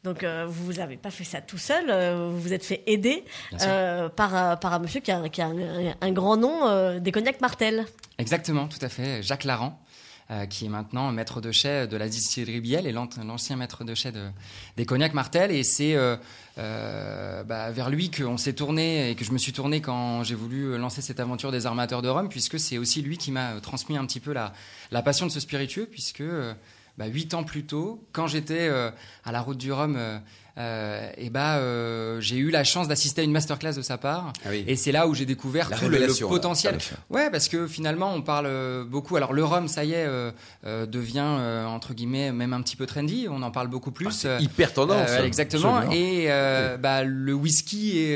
Donc 0.03 0.23
euh, 0.23 0.45
vous 0.47 0.73
n'avez 0.73 0.95
pas 0.95 1.11
fait 1.11 1.25
ça 1.25 1.41
tout 1.41 1.57
seul, 1.57 1.89
euh, 1.89 2.29
vous 2.31 2.39
vous 2.41 2.53
êtes 2.53 2.63
fait 2.63 2.83
aider 2.87 3.25
euh, 3.61 4.07
par, 4.07 4.35
euh, 4.35 4.55
par 4.55 4.73
un 4.73 4.79
monsieur 4.79 5.01
qui 5.01 5.11
a, 5.11 5.27
qui 5.27 5.41
a 5.41 5.47
un, 5.47 5.55
un 5.99 6.11
grand 6.11 6.37
nom, 6.37 6.67
euh, 6.69 6.99
des 6.99 7.11
cognacs 7.11 7.41
Martel. 7.41 7.85
Exactement, 8.17 8.67
tout 8.67 8.79
à 8.81 8.87
fait. 8.87 9.21
Jacques 9.23 9.43
Laran, 9.43 9.77
euh, 9.77 10.08
qui 10.49 10.65
est 10.65 10.69
maintenant 10.69 11.11
maître 11.11 11.41
de 11.41 11.51
chai 11.51 11.87
de 11.87 11.97
la 11.97 12.07
distillerie 12.07 12.61
Biel 12.61 12.85
et 12.85 12.91
l'an- 12.91 13.09
l'ancien 13.25 13.55
maître 13.55 13.83
de 13.83 13.95
chai 13.95 14.11
de, 14.11 14.29
des 14.77 14.85
cognacs 14.85 15.13
Martel. 15.13 15.51
Et 15.51 15.63
c'est 15.63 15.95
euh, 15.95 16.17
euh, 16.57 17.43
bah, 17.43 17.71
vers 17.71 17.89
lui 17.89 18.11
qu'on 18.11 18.37
s'est 18.37 18.53
tourné 18.53 19.09
et 19.09 19.15
que 19.15 19.25
je 19.25 19.31
me 19.31 19.37
suis 19.37 19.53
tourné 19.53 19.81
quand 19.81 20.23
j'ai 20.23 20.35
voulu 20.35 20.77
lancer 20.77 21.01
cette 21.01 21.19
aventure 21.19 21.51
des 21.51 21.65
armateurs 21.65 22.01
de 22.01 22.09
rhum, 22.09 22.29
puisque 22.29 22.59
c'est 22.59 22.77
aussi 22.77 23.01
lui 23.01 23.17
qui 23.17 23.31
m'a 23.31 23.53
euh, 23.53 23.59
transmis 23.59 23.97
un 23.97 24.05
petit 24.05 24.19
peu 24.19 24.33
la, 24.33 24.53
la 24.91 25.01
passion 25.01 25.25
de 25.25 25.31
ce 25.31 25.39
spiritueux, 25.39 25.87
puisque 25.89 26.21
euh, 26.21 26.53
bah, 26.99 27.05
huit 27.07 27.33
ans 27.33 27.43
plus 27.43 27.63
tôt, 27.63 28.03
quand 28.11 28.27
j'étais 28.27 28.67
euh, 28.69 28.91
à 29.25 29.31
la 29.31 29.41
route 29.41 29.57
du 29.57 29.71
Rhum, 29.71 29.95
euh, 29.97 30.19
euh, 30.57 31.09
et 31.17 31.29
bah, 31.29 31.55
euh, 31.55 32.19
j'ai 32.19 32.35
eu 32.35 32.49
la 32.51 32.65
chance 32.65 32.89
d'assister 32.89 33.21
à 33.21 33.23
une 33.23 33.31
masterclass 33.31 33.73
de 33.75 33.81
sa 33.81 33.97
part. 33.97 34.33
Ah 34.45 34.49
oui. 34.49 34.65
Et 34.67 34.75
c'est 34.75 34.91
là 34.91 35.07
où 35.07 35.15
j'ai 35.15 35.25
découvert 35.25 35.69
La 35.69 35.77
tout 35.77 35.87
le- 35.87 35.97
là. 35.97 36.07
potentiel. 36.27 36.77
Ah, 36.91 36.95
Ouais, 37.09 37.31
parce 37.31 37.47
que 37.47 37.65
finalement, 37.67 38.13
on 38.13 38.21
parle 38.21 38.83
beaucoup. 38.85 39.15
Alors, 39.15 39.31
le 39.31 39.43
rhum, 39.45 39.69
ça 39.69 39.85
y 39.85 39.93
est, 39.93 40.05
devient 40.65 41.37
entre 41.67 41.93
guillemets 41.93 42.31
même 42.33 42.51
un 42.53 42.61
petit 42.61 42.75
peu 42.75 42.85
trendy. 42.85 43.27
On 43.29 43.41
en 43.41 43.51
parle 43.51 43.69
beaucoup 43.69 43.91
plus. 43.91 44.25
Ah, 44.25 44.37
hyper 44.41 44.73
tendance. 44.73 45.09
Euh, 45.11 45.23
exactement. 45.23 45.77
absolument. 45.77 45.93
Et 45.95 46.27
bah, 46.79 47.03
le 47.05 47.33
whisky 47.33 48.13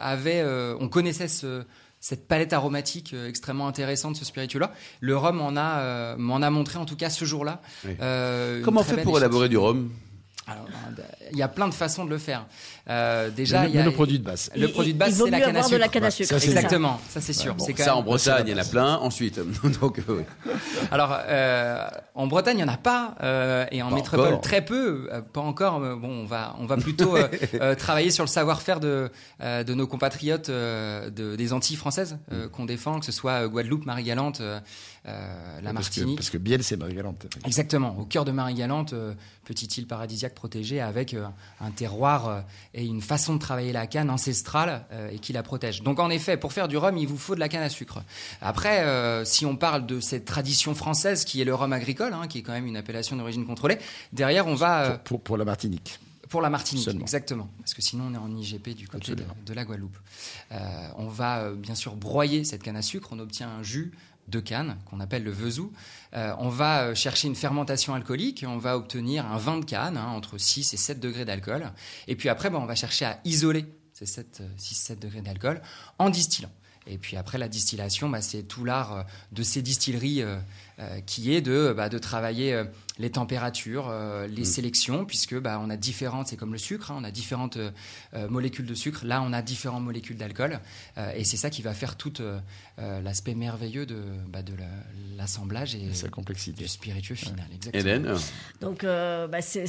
avait, 0.00 0.44
on 0.78 0.88
connaissait 0.88 1.28
ce- 1.28 1.62
cette 2.00 2.28
palette 2.28 2.52
aromatique 2.52 3.12
euh, 3.14 3.28
extrêmement 3.28 3.66
intéressante, 3.66 4.16
ce 4.16 4.24
spiritueux-là. 4.24 4.72
Le 5.00 5.16
rhum 5.16 5.36
m'en 5.36 5.56
a, 5.56 5.80
euh, 5.80 6.16
m'en 6.16 6.42
a 6.42 6.50
montré 6.50 6.78
en 6.78 6.84
tout 6.84 6.96
cas 6.96 7.10
ce 7.10 7.24
jour-là. 7.24 7.60
Oui. 7.84 7.92
Euh, 8.00 8.62
Comment 8.62 8.80
on 8.80 8.84
fait 8.84 9.02
pour 9.02 9.18
élaborer 9.18 9.48
du 9.48 9.56
rhum? 9.56 9.90
Alors, 10.50 10.64
euh, 10.98 11.02
Il 11.32 11.36
y 11.38 11.42
a 11.42 11.48
plein 11.48 11.68
de 11.68 11.74
façons 11.74 12.04
de 12.06 12.10
le 12.10 12.16
faire. 12.18 12.46
Euh, 12.88 13.28
déjà, 13.30 13.62
Mais 13.62 13.68
il 13.68 13.74
y 13.74 13.78
a 13.78 13.84
le 13.84 13.90
produit 13.92 14.18
de 14.18 14.24
base. 14.24 14.50
le 14.56 14.66
Il- 14.66 14.72
produit 14.72 14.94
de 14.94 14.98
base, 14.98 15.14
c'est 15.22 15.28
la 15.30 15.40
canne 15.40 15.56
à 15.56 15.58
avoir 15.58 15.64
de 15.64 15.68
sucre. 15.68 15.78
la 15.80 15.88
canne 15.88 16.04
à 16.04 16.10
sucre, 16.10 16.28
Ça, 16.30 16.40
c'est 16.40 16.46
Exactement, 16.48 17.00
ça 17.10 17.20
c'est 17.20 17.32
sûr. 17.34 17.54
bon, 17.54 17.64
c'est 17.66 17.74
quand 17.74 17.84
Ça, 17.84 17.90
même- 17.90 17.98
en 17.98 18.02
Bretagne, 18.02 18.44
il 18.46 18.52
y 18.52 18.54
en 18.54 18.58
a 18.62 18.64
plein. 18.64 18.96
Ensuite, 18.96 19.38
donc, 19.80 20.00
oui. 20.08 20.22
Alors, 20.90 21.18
euh, 21.26 21.86
en 22.14 22.26
Bretagne, 22.26 22.56
il 22.58 22.64
n'y 22.64 22.70
en 22.70 22.72
a 22.72 22.78
pas, 22.78 23.14
euh, 23.22 23.66
et 23.70 23.82
en 23.82 23.90
Pas 23.90 23.94
métropole, 23.96 24.28
encore. 24.28 24.40
très 24.40 24.64
peu. 24.64 25.08
euh, 25.12 25.20
pas 25.20 25.40
encore. 25.42 25.80
mais 25.80 25.94
bon, 25.94 26.22
on 26.22 26.24
va, 26.24 26.56
on 26.60 26.64
va 26.66 26.76
plutôt 26.78 27.16
euh, 27.16 27.28
euh, 27.60 27.74
travailler 27.74 28.10
sur 28.10 28.24
le 28.24 28.28
savoir-faire 28.28 28.80
de, 28.80 29.10
euh, 29.42 29.64
de 29.64 29.74
nos 29.74 29.86
compatriotes 29.86 30.48
euh, 30.48 31.10
de, 31.10 31.36
des 31.36 31.52
Antilles 31.52 31.76
françaises 31.76 32.16
euh, 32.32 32.48
qu'on 32.48 32.64
défend, 32.64 33.00
que 33.00 33.04
ce 33.06 33.12
soit 33.12 33.44
euh, 33.44 33.48
Guadeloupe, 33.48 33.84
Marie-Galante, 33.84 34.40
euh, 35.08 35.60
la 35.62 35.72
Parce 35.72 35.88
que, 35.88 36.00
Martinique. 36.00 36.16
parce 36.16 36.30
que 36.30 36.38
Biel, 36.38 36.62
c'est 36.62 36.76
Marie-Galante. 36.76 37.26
Exactement, 37.44 37.96
au 37.98 38.04
cœur 38.04 38.24
de 38.24 38.32
Marie-Galante, 38.32 38.92
euh, 38.92 39.14
petite 39.44 39.76
île 39.78 39.86
paradisiaque 39.86 40.34
protégée 40.34 40.80
avec 40.80 41.14
euh, 41.14 41.26
un 41.60 41.70
terroir 41.70 42.44
et 42.74 42.84
une 42.84 43.00
façon 43.00 43.34
de 43.34 43.38
travailler 43.38 43.72
la 43.72 43.86
canne 43.86 44.10
ancestrale 44.10 44.84
et 45.12 45.18
qui 45.18 45.32
la 45.32 45.42
protège. 45.42 45.82
Donc 45.82 45.98
en 45.98 46.10
effet, 46.10 46.36
pour 46.36 46.52
faire 46.52 46.68
du 46.68 46.76
rhum, 46.76 46.96
il 46.98 47.06
vous 47.06 47.18
faut 47.18 47.34
de 47.34 47.40
la 47.40 47.48
canne 47.48 47.62
à 47.62 47.68
sucre. 47.68 48.02
Après, 48.40 49.24
si 49.24 49.46
on 49.46 49.56
parle 49.56 49.86
de 49.86 50.00
cette 50.00 50.24
tradition 50.24 50.74
française 50.74 51.24
qui 51.24 51.40
est 51.40 51.44
le 51.44 51.54
rhum 51.54 51.72
agricole, 51.72 52.12
hein, 52.12 52.26
qui 52.28 52.38
est 52.38 52.42
quand 52.42 52.52
même 52.52 52.66
une 52.66 52.76
appellation 52.76 53.16
d'origine 53.16 53.46
contrôlée, 53.46 53.78
derrière 54.12 54.46
on 54.46 54.54
va 54.54 54.90
Pour, 54.90 55.02
pour, 55.02 55.20
pour 55.22 55.36
la 55.36 55.44
Martinique. 55.44 55.98
pour 56.28 56.40
la 56.42 56.50
Martinique, 56.50 56.84
Seulement. 56.84 57.00
exactement. 57.02 57.48
Parce 57.58 57.74
que 57.74 57.82
sinon, 57.82 58.04
on 58.10 58.14
est 58.14 58.18
en 58.18 58.34
IGP 58.36 58.70
du 58.70 58.88
côté 58.88 59.12
de, 59.14 59.54
la 59.54 59.64
Guadeloupe. 59.64 59.96
Euh, 60.52 60.88
on 60.96 61.08
va 61.08 61.40
euh, 61.40 61.54
bien 61.54 61.74
sûr 61.74 61.96
broyer 61.96 62.44
cette 62.44 62.62
canne 62.62 62.76
à 62.76 62.82
sucre. 62.82 63.08
On 63.12 63.18
obtient 63.18 63.48
un 63.48 63.62
jus 63.62 63.92
de 64.28 64.40
canne 64.40 64.78
qu'on 64.86 65.00
appelle 65.00 65.24
le 65.24 65.30
vezou. 65.30 65.72
Euh, 66.14 66.32
on 66.38 66.48
va 66.48 66.82
euh, 66.82 66.94
chercher 66.94 67.28
une 67.28 67.34
fermentation 67.34 67.94
alcoolique. 67.94 68.44
On 68.46 68.58
va 68.58 68.76
obtenir 68.76 69.26
un 69.26 69.38
vin 69.38 69.58
de 69.58 69.64
canne 69.64 69.96
hein, 69.96 70.08
entre 70.08 70.38
6 70.38 70.74
et 70.74 70.76
7 70.76 71.00
degrés 71.00 71.24
d'alcool. 71.24 71.72
Et 72.06 72.16
puis 72.16 72.28
après, 72.28 72.52
on 72.52 72.66
va 72.66 72.74
chercher 72.74 73.04
à 73.04 73.20
isoler 73.24 73.66
ces 73.92 74.04
6-7 74.04 74.98
degrés 74.98 75.22
d'alcool 75.22 75.60
en 75.98 76.10
distillant. 76.10 76.50
Et 76.88 76.96
puis 76.96 77.16
après 77.16 77.38
la 77.38 77.48
distillation, 77.48 78.08
bah, 78.08 78.22
c'est 78.22 78.42
tout 78.42 78.64
l'art 78.64 78.92
euh, 78.92 79.02
de 79.32 79.42
ces 79.42 79.62
distilleries 79.62 80.22
euh, 80.22 80.38
euh, 80.78 81.00
qui 81.00 81.34
est 81.34 81.42
de, 81.42 81.74
bah, 81.76 81.88
de 81.88 81.98
travailler 81.98 82.54
euh, 82.54 82.64
les 82.98 83.10
températures, 83.10 83.86
euh, 83.88 84.26
les 84.26 84.44
sélections, 84.44 85.04
puisque 85.04 85.38
bah, 85.38 85.60
on 85.62 85.70
a 85.70 85.76
différentes, 85.76 86.28
c'est 86.28 86.36
comme 86.36 86.52
le 86.52 86.58
sucre, 86.58 86.90
hein, 86.90 86.96
on 86.98 87.04
a 87.04 87.10
différentes 87.10 87.56
euh, 87.56 87.70
euh, 88.14 88.28
molécules 88.28 88.66
de 88.66 88.74
sucre. 88.74 89.02
Là, 89.04 89.22
on 89.22 89.32
a 89.32 89.40
différentes 89.42 89.84
molécules 89.84 90.16
d'alcool, 90.16 90.58
euh, 90.98 91.12
et 91.14 91.24
c'est 91.24 91.36
ça 91.36 91.50
qui 91.50 91.62
va 91.62 91.74
faire 91.74 91.96
tout 91.96 92.12
l'aspect 93.02 93.34
merveilleux 93.34 93.86
de, 93.86 94.02
bah, 94.28 94.42
de 94.42 94.52
la- 94.54 94.64
l'assemblage 95.16 95.74
et 95.74 95.92
Sa 95.94 96.08
complexité. 96.08 96.62
du 96.62 96.68
spiritueux 96.68 97.14
final. 97.14 97.46
Exactement. 97.54 97.80
Hélène? 97.80 98.14
Donc, 98.60 98.84
euh, 98.84 99.26
bah, 99.26 99.40
ces, 99.42 99.66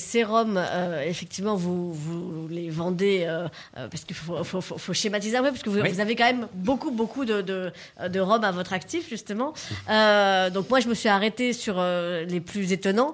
euh, 0.57 1.01
effectivement, 1.03 1.55
vous, 1.55 1.93
vous 1.93 2.47
les 2.49 2.69
vendez 2.69 3.25
parce 3.73 4.03
qu'il 4.05 4.15
faut, 4.15 4.43
faut, 4.43 4.61
faut- 4.61 4.77
faut 4.77 4.93
schématiser 4.93 5.37
un 5.37 5.43
peu, 5.43 5.49
parce 5.51 5.63
que 5.63 5.69
vous, 5.69 5.79
Oui. 5.79 5.91
vous 5.91 5.99
avez 5.99 6.15
quand 6.15 6.25
même 6.25 6.47
beaucoup, 6.53 6.91
beaucoup 6.91 7.25
de, 7.25 7.41
de, 7.41 7.71
de 8.07 8.19
rhums 8.19 8.43
à 8.43 8.51
votre 8.51 8.73
actif, 8.73 9.07
justement. 9.09 9.53
Euh, 9.89 10.49
donc, 10.51 10.69
moi, 10.69 10.79
je 10.79 10.87
me 10.87 10.93
suis 10.93 11.09
arrêtée 11.09 11.51
sur 11.53 11.75
euh, 11.79 12.23
les 12.25 12.39
plus 12.41 12.71
étonnants, 12.73 13.13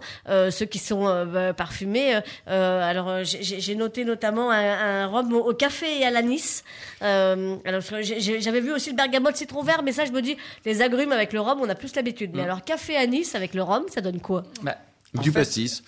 ceux 0.52 0.66
qui 0.66 0.80
sont 0.80 1.08
euh, 1.08 1.26
bah, 1.26 1.54
parfumés. 1.54 2.20
Euh, 2.48 2.82
alors, 2.90 3.10
euh, 3.10 3.22
j'ai- 3.24 3.76
noté 3.76 4.06
notamment 4.06 4.52
un, 4.52 5.04
un 5.04 5.08
rhum 5.08 5.34
au, 5.34 5.50
au 5.50 5.54
café 5.54 6.00
et 6.00 6.06
à 6.06 6.12
l'anis. 6.12 6.64
Euh, 7.02 7.58
alors, 7.66 7.82
j'avais 8.02 8.62
vu 8.62 8.72
aussi 8.72 8.90
le 8.92 8.96
bergamote 8.96 9.36
citron 9.36 9.64
vert, 9.64 9.82
mais 9.84 9.92
ça, 9.92 10.06
je 10.06 10.12
me 10.12 10.22
dis, 10.22 10.38
les 10.66 10.82
agrumes 10.82 11.12
avec 11.12 11.34
le 11.34 11.42
rhum, 11.42 11.60
on 11.62 11.68
a 11.70 11.76
plus 11.76 11.96
l'habitude. 11.96 12.32
Mais 12.34 12.44
alors, 12.44 12.64
café 12.64 12.96
anis 12.96 13.36
avec 13.36 13.54
le 13.54 13.64
rhum, 13.64 13.84
ça 13.94 14.02
donne 14.02 14.20
quoi? 14.22 14.44
Bah, 14.62 14.78
Du 15.22 15.32
fait, 15.32 15.40
pastis. 15.40 15.84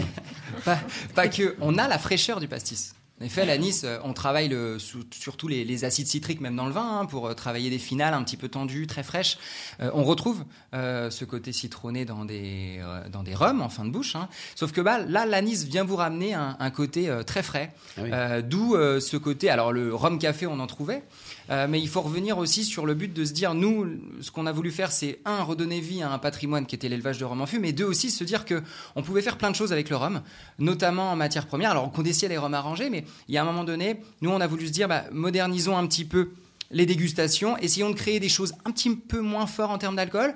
pas, 0.64 0.78
pas 1.14 1.28
que. 1.28 1.56
On 1.60 1.78
a 1.78 1.88
la 1.88 1.98
fraîcheur 1.98 2.40
du 2.40 2.48
pastis. 2.48 2.94
En 3.22 3.24
effet, 3.24 3.46
l'anis, 3.46 3.82
euh, 3.84 3.98
on 4.02 4.14
travaille 4.14 4.48
le, 4.48 4.78
surtout 5.12 5.46
les, 5.46 5.64
les 5.64 5.84
acides 5.84 6.08
citriques, 6.08 6.40
même 6.40 6.56
dans 6.56 6.66
le 6.66 6.72
vin, 6.72 6.98
hein, 7.02 7.06
pour 7.06 7.28
euh, 7.28 7.34
travailler 7.34 7.70
des 7.70 7.78
finales 7.78 8.14
un 8.14 8.24
petit 8.24 8.36
peu 8.36 8.48
tendues, 8.48 8.88
très 8.88 9.04
fraîches. 9.04 9.38
Euh, 9.80 9.92
on 9.94 10.02
retrouve 10.02 10.42
euh, 10.74 11.08
ce 11.08 11.24
côté 11.24 11.52
citronné 11.52 12.04
dans 12.04 12.24
des, 12.24 12.80
euh, 12.80 13.08
dans 13.10 13.22
des 13.22 13.36
rhums 13.36 13.62
en 13.62 13.68
fin 13.68 13.84
de 13.84 13.90
bouche. 13.90 14.16
hein. 14.16 14.28
Sauf 14.56 14.72
que 14.72 14.80
bah, 14.80 14.98
là, 14.98 15.24
l'anis 15.24 15.62
vient 15.66 15.84
vous 15.84 15.94
ramener 15.94 16.34
un, 16.34 16.56
un 16.58 16.70
côté 16.72 17.16
très 17.24 17.44
frais. 17.44 17.72
Ah 17.96 18.00
oui. 18.02 18.42
D'où 18.42 18.74
ce 18.74 19.16
côté. 19.16 19.50
Alors, 19.50 19.72
le 19.72 19.94
rhum 19.94 20.18
café, 20.18 20.48
on 20.48 20.58
en 20.58 20.66
trouvait. 20.66 21.04
Euh, 21.50 21.66
mais 21.68 21.80
il 21.80 21.88
faut 21.88 22.00
revenir 22.00 22.38
aussi 22.38 22.64
sur 22.64 22.86
le 22.86 22.94
but 22.94 23.12
de 23.12 23.24
se 23.24 23.32
dire, 23.32 23.54
nous, 23.54 23.86
ce 24.20 24.30
qu'on 24.30 24.46
a 24.46 24.52
voulu 24.52 24.70
faire, 24.70 24.92
c'est 24.92 25.18
un, 25.24 25.42
redonner 25.42 25.80
vie 25.80 26.02
à 26.02 26.10
un 26.12 26.18
patrimoine 26.18 26.66
qui 26.66 26.74
était 26.74 26.88
l'élevage 26.88 27.18
de 27.18 27.24
rhum 27.24 27.40
en 27.40 27.46
fût, 27.46 27.58
mais 27.58 27.72
deux 27.72 27.84
aussi 27.84 28.10
se 28.10 28.24
dire 28.24 28.44
que 28.44 28.62
on 28.96 29.02
pouvait 29.02 29.22
faire 29.22 29.38
plein 29.38 29.50
de 29.50 29.56
choses 29.56 29.72
avec 29.72 29.90
le 29.90 29.96
rhum, 29.96 30.22
notamment 30.58 31.10
en 31.10 31.16
matière 31.16 31.46
première. 31.46 31.72
Alors, 31.72 31.84
on 31.84 31.90
connaissait 31.90 32.28
les 32.28 32.38
rhums 32.38 32.54
arrangés, 32.54 32.90
mais 32.90 33.04
il 33.28 33.34
y 33.34 33.38
a 33.38 33.42
un 33.42 33.46
moment 33.46 33.64
donné, 33.64 33.96
nous, 34.20 34.30
on 34.30 34.40
a 34.40 34.46
voulu 34.46 34.66
se 34.66 34.72
dire, 34.72 34.88
bah, 34.88 35.04
modernisons 35.12 35.76
un 35.76 35.86
petit 35.86 36.04
peu 36.04 36.30
les 36.70 36.86
dégustations, 36.86 37.56
essayons 37.58 37.90
de 37.90 37.94
créer 37.94 38.18
des 38.18 38.28
choses 38.28 38.54
un 38.64 38.70
petit 38.70 38.96
peu 38.96 39.20
moins 39.20 39.46
fortes 39.46 39.72
en 39.72 39.78
termes 39.78 39.96
d'alcool. 39.96 40.34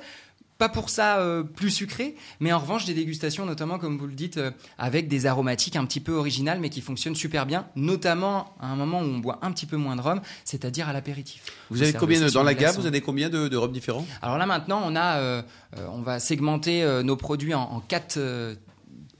Pas 0.59 0.71
pour 0.71 0.89
ça 0.89 1.19
euh, 1.19 1.43
plus 1.43 1.71
sucré, 1.71 2.17
mais 2.41 2.51
en 2.53 2.59
revanche 2.59 2.87
des 2.87 2.95
dégustations, 2.95 3.45
notamment 3.45 3.79
comme 3.79 3.99
vous 3.99 4.07
le 4.07 4.15
dites, 4.15 4.39
euh, 4.39 4.51
avec 4.79 5.07
des 5.07 5.27
aromatiques 5.27 5.77
un 5.77 5.85
petit 5.85 6.01
peu 6.01 6.13
originales, 6.13 6.61
mais 6.61 6.71
qui 6.71 6.81
fonctionnent 6.81 7.15
super 7.15 7.45
bien, 7.45 7.69
notamment 7.77 8.55
à 8.59 8.69
un 8.69 8.77
moment 8.77 9.01
où 9.01 9.05
on 9.05 9.19
boit 9.19 9.39
un 9.43 9.53
petit 9.53 9.67
peu 9.67 9.77
moins 9.77 9.97
de 9.97 10.01
rhum, 10.01 10.23
c'est-à-dire 10.45 10.89
à 10.89 10.95
l'apéritif. 10.95 11.43
Vous 11.69 11.83
avez 11.83 11.93
combien 11.93 12.21
de, 12.21 12.31
dans 12.31 12.43
la 12.43 12.55
gamme. 12.55 12.75
Vous 12.77 12.87
avez 12.87 13.03
combien 13.03 13.29
de, 13.29 13.49
de 13.49 13.57
rhums 13.57 13.73
différents? 13.73 14.07
Alors 14.23 14.39
là 14.39 14.47
maintenant, 14.47 14.81
on 14.83 14.97
a, 14.97 15.19
euh, 15.19 15.43
on 15.91 16.01
va 16.01 16.21
segmenter 16.21 17.03
nos 17.05 17.17
produits 17.17 17.53
en, 17.53 17.63
en 17.63 17.81
quatre 17.81 18.19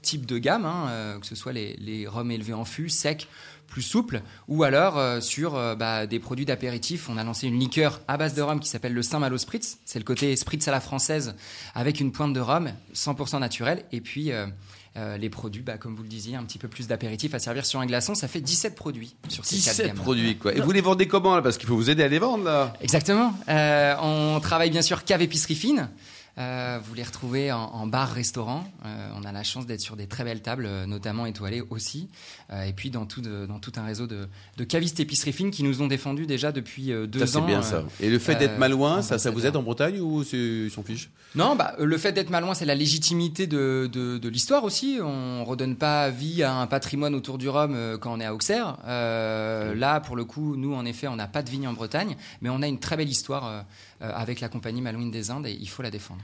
types 0.01 0.25
de 0.25 0.37
gamme, 0.37 0.65
hein, 0.65 1.19
que 1.19 1.27
ce 1.27 1.35
soit 1.35 1.53
les, 1.53 1.75
les 1.77 2.07
rhums 2.07 2.31
élevés 2.31 2.53
en 2.53 2.65
fût, 2.65 2.89
secs, 2.89 3.27
plus 3.67 3.81
souples, 3.81 4.21
ou 4.47 4.63
alors 4.63 4.97
euh, 4.97 5.21
sur 5.21 5.55
euh, 5.55 5.75
bah, 5.75 6.07
des 6.07 6.19
produits 6.19 6.45
d'apéritif. 6.45 7.09
On 7.09 7.17
a 7.17 7.23
lancé 7.23 7.47
une 7.47 7.59
liqueur 7.59 8.01
à 8.07 8.17
base 8.17 8.33
de 8.33 8.41
rhum 8.41 8.59
qui 8.59 8.69
s'appelle 8.69 8.93
le 8.93 9.03
Saint-Malo 9.03 9.37
Spritz. 9.37 9.77
C'est 9.85 9.99
le 9.99 10.05
côté 10.05 10.35
spritz 10.35 10.67
à 10.67 10.71
la 10.71 10.79
française 10.79 11.35
avec 11.75 11.99
une 11.99 12.11
pointe 12.11 12.33
de 12.33 12.39
rhum 12.39 12.71
100% 12.95 13.39
naturel. 13.39 13.83
Et 13.91 14.01
puis 14.01 14.31
euh, 14.31 15.17
les 15.17 15.29
produits, 15.29 15.61
bah, 15.61 15.77
comme 15.77 15.95
vous 15.95 16.03
le 16.03 16.09
disiez, 16.09 16.35
un 16.35 16.43
petit 16.43 16.57
peu 16.57 16.67
plus 16.67 16.87
d'apéritif 16.87 17.33
à 17.35 17.39
servir 17.39 17.65
sur 17.65 17.79
un 17.79 17.85
glaçon. 17.85 18.15
Ça 18.15 18.27
fait 18.27 18.41
17 18.41 18.75
produits 18.75 19.15
sur 19.27 19.45
ces 19.45 19.57
quatre 19.57 19.75
17 19.75 19.87
gammes. 19.87 19.95
produits, 19.97 20.37
quoi. 20.37 20.55
Et 20.55 20.61
vous 20.61 20.71
les 20.71 20.81
vendez 20.81 21.07
comment, 21.07 21.35
là? 21.35 21.41
Parce 21.41 21.57
qu'il 21.57 21.67
faut 21.67 21.75
vous 21.75 21.89
aider 21.89 22.03
à 22.03 22.07
les 22.07 22.19
vendre, 22.19 22.45
là. 22.45 22.73
Exactement. 22.81 23.33
On 23.47 24.39
travaille 24.41 24.71
bien 24.71 24.81
sûr 24.81 25.03
cave 25.03 25.21
épicerie 25.21 25.55
fine. 25.55 25.89
Euh, 26.37 26.77
vous 26.83 26.93
les 26.93 27.01
retrouvez 27.03 27.51
en, 27.51 27.57
en 27.59 27.87
bar, 27.87 28.09
restaurant. 28.11 28.63
Euh, 28.85 29.09
on 29.15 29.23
a 29.23 29.31
la 29.31 29.43
chance 29.43 29.65
d'être 29.65 29.81
sur 29.81 29.95
des 29.95 30.05
très 30.05 30.23
belles 30.23 30.41
tables, 30.43 30.65
euh, 30.67 30.85
notamment 30.85 31.25
étoilées 31.25 31.63
aussi. 31.71 32.09
Euh, 32.51 32.63
et 32.63 32.73
puis 32.73 32.91
dans 32.91 33.05
tout, 33.07 33.21
de- 33.21 33.47
dans 33.47 33.57
tout 33.57 33.71
un 33.77 33.83
réseau 33.85 34.05
de, 34.05 34.27
de 34.57 34.63
cavistes 34.63 34.99
épicerie 34.99 35.33
fine 35.33 35.49
qui 35.49 35.63
nous 35.63 35.81
ont 35.81 35.87
défendus 35.87 36.27
déjà 36.27 36.51
depuis 36.51 36.91
deux 37.07 37.25
Ça, 37.25 37.39
ans. 37.39 37.41
c'est 37.41 37.47
bien, 37.47 37.61
ça. 37.63 37.83
Et 37.99 38.09
le 38.09 38.19
fait 38.19 38.35
d'être 38.35 38.59
malouin, 38.59 39.01
ça, 39.01 39.17
ça 39.17 39.31
vous 39.31 39.45
aide 39.47 39.55
en 39.55 39.63
Bretagne 39.63 39.99
ou 39.99 40.23
ils 40.31 40.69
s'en 40.69 40.83
fichent? 40.83 41.09
Non, 41.35 41.55
bah, 41.55 41.73
le 41.79 41.97
fait 41.97 42.11
d'être 42.11 42.29
malouin, 42.29 42.53
c'est 42.53 42.65
la 42.65 42.75
légitimité 42.75 43.47
de, 43.47 43.89
de, 43.91 44.17
de 44.19 44.29
l'histoire 44.29 44.63
aussi. 44.63 44.99
On 45.01 45.43
redonne 45.43 45.75
pas 45.75 46.09
vie 46.09 46.43
à 46.43 46.53
un 46.53 46.67
patrimoine 46.67 47.15
autour 47.15 47.37
du 47.37 47.49
rhum 47.49 47.97
quand 47.99 48.13
on 48.13 48.19
est 48.19 48.25
à 48.25 48.33
Auxerre. 48.35 48.77
Là, 48.85 49.99
pour 50.01 50.15
le 50.15 50.23
coup, 50.25 50.55
nous, 50.55 50.73
en 50.75 50.85
effet, 50.85 51.07
on 51.07 51.15
n'a 51.15 51.27
pas 51.27 51.41
de 51.41 51.49
vigne 51.49 51.67
en 51.67 51.73
Bretagne, 51.73 52.15
mais 52.41 52.49
on 52.49 52.61
a 52.61 52.67
une 52.67 52.79
très 52.79 52.95
belle 52.95 53.09
histoire 53.09 53.65
avec 53.99 54.39
la 54.39 54.49
compagnie 54.49 54.81
Malouine 54.81 55.09
des 55.11 55.31
Indes 55.31 55.47
et 55.47 55.57
il 55.59 55.67
faut 55.69 55.81
la 55.81 55.89
défendre. 55.91 56.21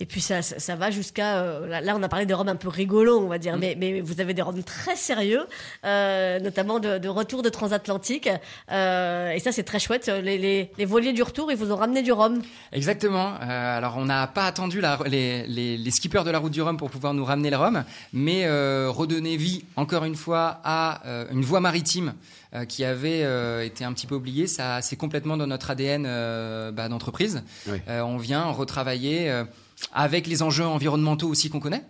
Et 0.00 0.06
puis 0.06 0.20
ça, 0.20 0.42
ça, 0.42 0.60
ça 0.60 0.76
va 0.76 0.92
jusqu'à... 0.92 1.38
euh, 1.38 1.66
là, 1.66 1.80
là, 1.80 1.96
on 1.96 2.02
a 2.04 2.08
parlé 2.08 2.24
des 2.24 2.32
rhums 2.34 2.48
un 2.48 2.54
peu 2.54 2.68
rigolos, 2.68 3.18
on 3.20 3.26
va 3.26 3.38
dire, 3.38 3.56
mais, 3.58 3.74
mais 3.76 4.00
vous 4.00 4.20
avez 4.20 4.32
des 4.32 4.42
rhums 4.42 4.62
très 4.62 4.94
sérieux, 4.94 5.44
euh, 5.84 6.38
notamment 6.38 6.78
de, 6.78 6.98
de 6.98 7.08
retour 7.08 7.42
de 7.42 7.48
transatlantique. 7.48 8.28
Euh, 8.70 9.30
et 9.32 9.40
ça, 9.40 9.50
c'est 9.50 9.64
très 9.64 9.80
chouette. 9.80 10.06
Les, 10.22 10.38
les, 10.38 10.70
les 10.78 10.84
voiliers 10.84 11.12
du 11.12 11.22
retour, 11.22 11.50
ils 11.50 11.56
vous 11.56 11.72
ont 11.72 11.76
ramené 11.76 12.02
du 12.02 12.12
rhum. 12.12 12.40
Exactement. 12.72 13.34
Euh, 13.42 13.78
alors, 13.78 13.96
on 13.96 14.04
n'a 14.04 14.26
pas 14.28 14.44
attendu 14.44 14.80
la- 14.80 14.98
les, 15.06 15.46
les- 15.46 15.76
les 15.76 15.90
skippers 15.90 16.22
de 16.24 16.30
la 16.30 16.38
route 16.38 16.52
du 16.52 16.62
Rhum 16.62 16.76
pour 16.76 16.90
pouvoir 16.90 17.12
nous 17.14 17.24
ramener 17.24 17.50
le 17.50 17.56
rhum, 17.56 17.82
mais 18.12 18.44
euh, 18.46 18.88
redonner 18.90 19.36
vie, 19.36 19.64
encore 19.76 20.04
une 20.04 20.14
fois, 20.16 20.60
à 20.62 21.06
euh, 21.06 21.24
une 21.32 21.42
voie 21.42 21.60
maritime 21.60 22.14
euh, 22.54 22.64
qui 22.64 22.84
avait 22.84 23.22
euh, 23.24 23.64
été 23.64 23.84
un 23.84 23.92
petit 23.92 24.06
peu 24.06 24.14
oubliée. 24.14 24.46
Ça, 24.46 24.80
c'est 24.80 24.96
complètement 24.96 25.36
dans 25.36 25.46
notre 25.48 25.70
ADN 25.72 26.04
euh, 26.06 26.70
bah, 26.70 26.88
d'entreprise. 26.88 27.42
Oui. 27.66 27.78
Euh, 27.88 28.02
on 28.02 28.16
vient 28.16 28.44
retravailler 28.44 29.28
euh, 29.30 29.44
avec 29.92 30.26
les 30.26 30.42
enjeux 30.42 30.66
environnementaux 30.66 31.28
aussi 31.28 31.50
qu'on 31.50 31.60
connaît. 31.60 31.84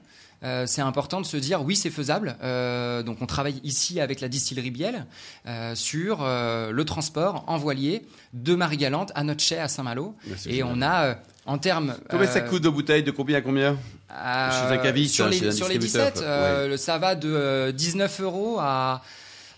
euh, 0.45 0.67
c'est 0.67 0.83
important 0.83 1.21
de 1.21 1.27
se 1.27 1.37
dire 1.37 1.63
oui, 1.63 1.75
c'est 1.75 1.91
faisable. 1.91 2.37
Euh, 2.43 3.03
donc 3.03 3.19
on 3.21 3.27
travaille 3.27 3.61
ici 3.65 4.01
avec 4.01 4.21
la 4.21 4.29
distillerie 4.29 4.71
Biel 4.71 5.07
euh, 5.47 5.75
sur 5.75 6.19
euh, 6.23 6.71
le 6.71 6.85
transport 6.85 7.45
en 7.49 7.59
voilier 7.59 8.07
de 8.35 8.55
Marie-Galante 8.55 9.11
à 9.15 9.25
notre 9.25 9.43
chai 9.43 9.59
à 9.59 9.67
Saint-Malo. 9.69 10.15
Et 10.47 10.59
génial. 10.59 10.67
on 10.71 10.83
a 10.83 11.05
euh, 11.07 11.15
en 11.47 11.59
termes 11.59 11.97
Combien 12.11 12.27
ça 12.29 12.41
coûte 12.43 12.63
de 12.63 12.69
bouteilles 12.69 13.03
De 13.03 13.11
combien 13.11 13.39
à 13.39 13.41
combien 13.41 13.77
euh, 14.13 14.51
Chez 14.69 14.75
un 14.75 14.79
caviste, 14.79 15.15
sur 15.15 15.27
les, 15.29 15.39
chez 15.39 15.49
un 15.49 15.51
sur 15.53 15.67
les 15.69 15.79
distributeur, 15.79 16.13
17, 16.13 16.23
quoi. 16.25 16.33
euh, 16.33 16.77
ça 16.77 16.99
va 16.99 17.15
de 17.15 17.29
euh, 17.33 17.73
19 17.73 18.21
euros 18.21 18.59
à, 18.61 19.03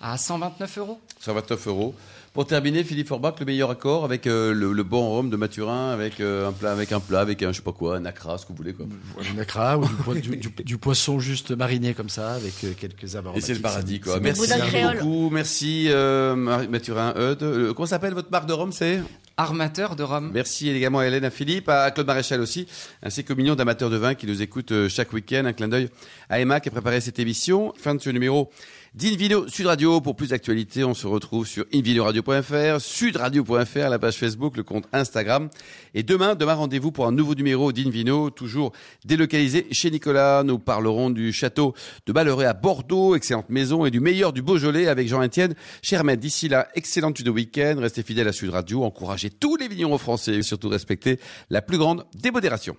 à 0.01 0.16
129 0.16 0.79
euros. 0.79 1.01
129 1.21 1.66
euros. 1.66 1.95
Pour 2.33 2.47
terminer, 2.47 2.85
Philippe 2.85 3.09
Forbach, 3.09 3.35
le 3.40 3.45
meilleur 3.47 3.71
accord 3.71 4.05
avec 4.05 4.29
euh, 4.29 4.55
le, 4.55 4.73
le 4.73 4.83
bon 4.85 5.11
rhum 5.11 5.31
de 5.31 5.37
Mathurin, 5.37 5.90
avec 5.90 6.21
euh, 6.21 6.49
un 6.49 6.53
plat, 6.53 6.71
avec 6.71 6.93
un 6.93 7.01
plat, 7.01 7.19
avec 7.21 7.43
un 7.43 7.51
je 7.51 7.57
sais 7.57 7.62
pas 7.62 7.73
quoi, 7.73 7.97
un 7.97 8.05
acra, 8.05 8.38
ce 8.38 8.45
que 8.45 8.51
vous 8.53 8.57
voulez 8.57 8.73
quoi. 8.73 8.87
Une 9.33 9.40
acra 9.40 9.77
ou 9.77 9.85
du, 9.85 9.95
po- 9.95 10.14
du- 10.14 10.37
du- 10.37 10.51
du 10.64 10.79
poisson 10.79 11.19
juste 11.19 11.51
mariné 11.51 11.93
comme 11.93 12.09
ça 12.09 12.35
avec 12.35 12.53
euh, 12.62 12.73
quelques 12.79 13.16
herbes 13.16 13.31
Et 13.35 13.40
c'est 13.40 13.55
le 13.55 13.59
aromatiques. 13.59 13.62
paradie 13.62 14.01
quoi. 14.01 14.21
Merci 14.21 14.49
beaucoup, 14.95 15.31
merci 15.31 15.87
euh, 15.88 16.37
Mathurin 16.37 17.14
Eudes. 17.16 17.43
Euh, 17.43 17.75
comment 17.75 17.87
s'appelle 17.87 18.14
votre 18.14 18.31
marque 18.31 18.47
de 18.47 18.53
rhum 18.53 18.71
C'est? 18.71 19.01
Armateur 19.37 19.97
de 19.97 20.03
rhum. 20.05 20.31
Merci 20.33 20.69
également 20.69 20.99
à 21.01 21.07
Hélène, 21.07 21.25
à 21.25 21.31
Philippe, 21.31 21.69
à 21.69 21.90
Claude 21.90 22.07
Maréchal 22.07 22.40
aussi, 22.43 22.66
ainsi 23.03 23.25
qu'aux 23.25 23.35
millions 23.35 23.55
d'amateurs 23.57 23.90
de 23.90 23.97
vin 23.97 24.14
qui 24.14 24.27
nous 24.27 24.40
écoutent 24.43 24.87
chaque 24.88 25.12
week-end. 25.14 25.47
Un 25.47 25.53
clin 25.55 25.66
d'œil 25.66 25.88
à 26.29 26.38
Emma 26.40 26.61
qui 26.61 26.69
a 26.69 26.73
préparé 26.73 27.01
cette 27.01 27.19
émission. 27.19 27.73
Fin 27.77 27.95
de 27.95 28.01
ce 28.03 28.11
numéro 28.11 28.51
d'Invino 28.94 29.48
Sud 29.48 29.66
Radio. 29.66 30.00
Pour 30.00 30.16
plus 30.16 30.31
d'actualités, 30.31 30.85
on 30.85 30.94
se 30.94 31.07
retrouve 31.07 31.46
sur 31.46 31.64
invinoradio.fr, 31.72 32.81
sudradio.fr, 32.81 33.88
la 33.88 33.98
page 33.98 34.16
Facebook, 34.16 34.57
le 34.57 34.62
compte 34.62 34.87
Instagram. 34.92 35.48
Et 35.94 36.03
demain, 36.03 36.35
demain 36.35 36.55
rendez-vous 36.55 36.90
pour 36.90 37.07
un 37.07 37.12
nouveau 37.12 37.35
numéro 37.35 37.72
d'Invino, 37.72 38.31
toujours 38.31 38.72
délocalisé 39.05 39.66
chez 39.70 39.90
Nicolas. 39.90 40.42
Nous 40.42 40.59
parlerons 40.59 41.11
du 41.11 41.33
château 41.33 41.74
de 42.07 42.12
Balleray 42.12 42.46
à 42.46 42.53
Bordeaux, 42.53 43.14
excellente 43.14 43.48
maison, 43.50 43.87
et 43.87 43.90
du 43.90 44.00
meilleur 44.00 44.33
du 44.33 44.42
Beaujolais 44.42 44.88
avec 44.88 45.09
Jean-Étienne 45.09 45.55
Chermet. 45.83 46.16
D'ici 46.16 46.48
là, 46.48 46.68
excellente 46.74 47.16
suite 47.16 47.26
de 47.26 47.31
week-end. 47.31 47.76
Restez 47.79 48.03
fidèles 48.03 48.29
à 48.29 48.33
Sud 48.33 48.50
Radio. 48.50 48.85
Encouragez 48.85 49.31
tous 49.31 49.57
les 49.57 49.68
vignerons 49.68 49.98
français 49.98 50.35
et 50.37 50.42
surtout 50.42 50.68
respectez 50.68 51.20
la 51.48 51.62
plus 51.62 51.79
grande 51.79 52.05
démodération. 52.14 52.76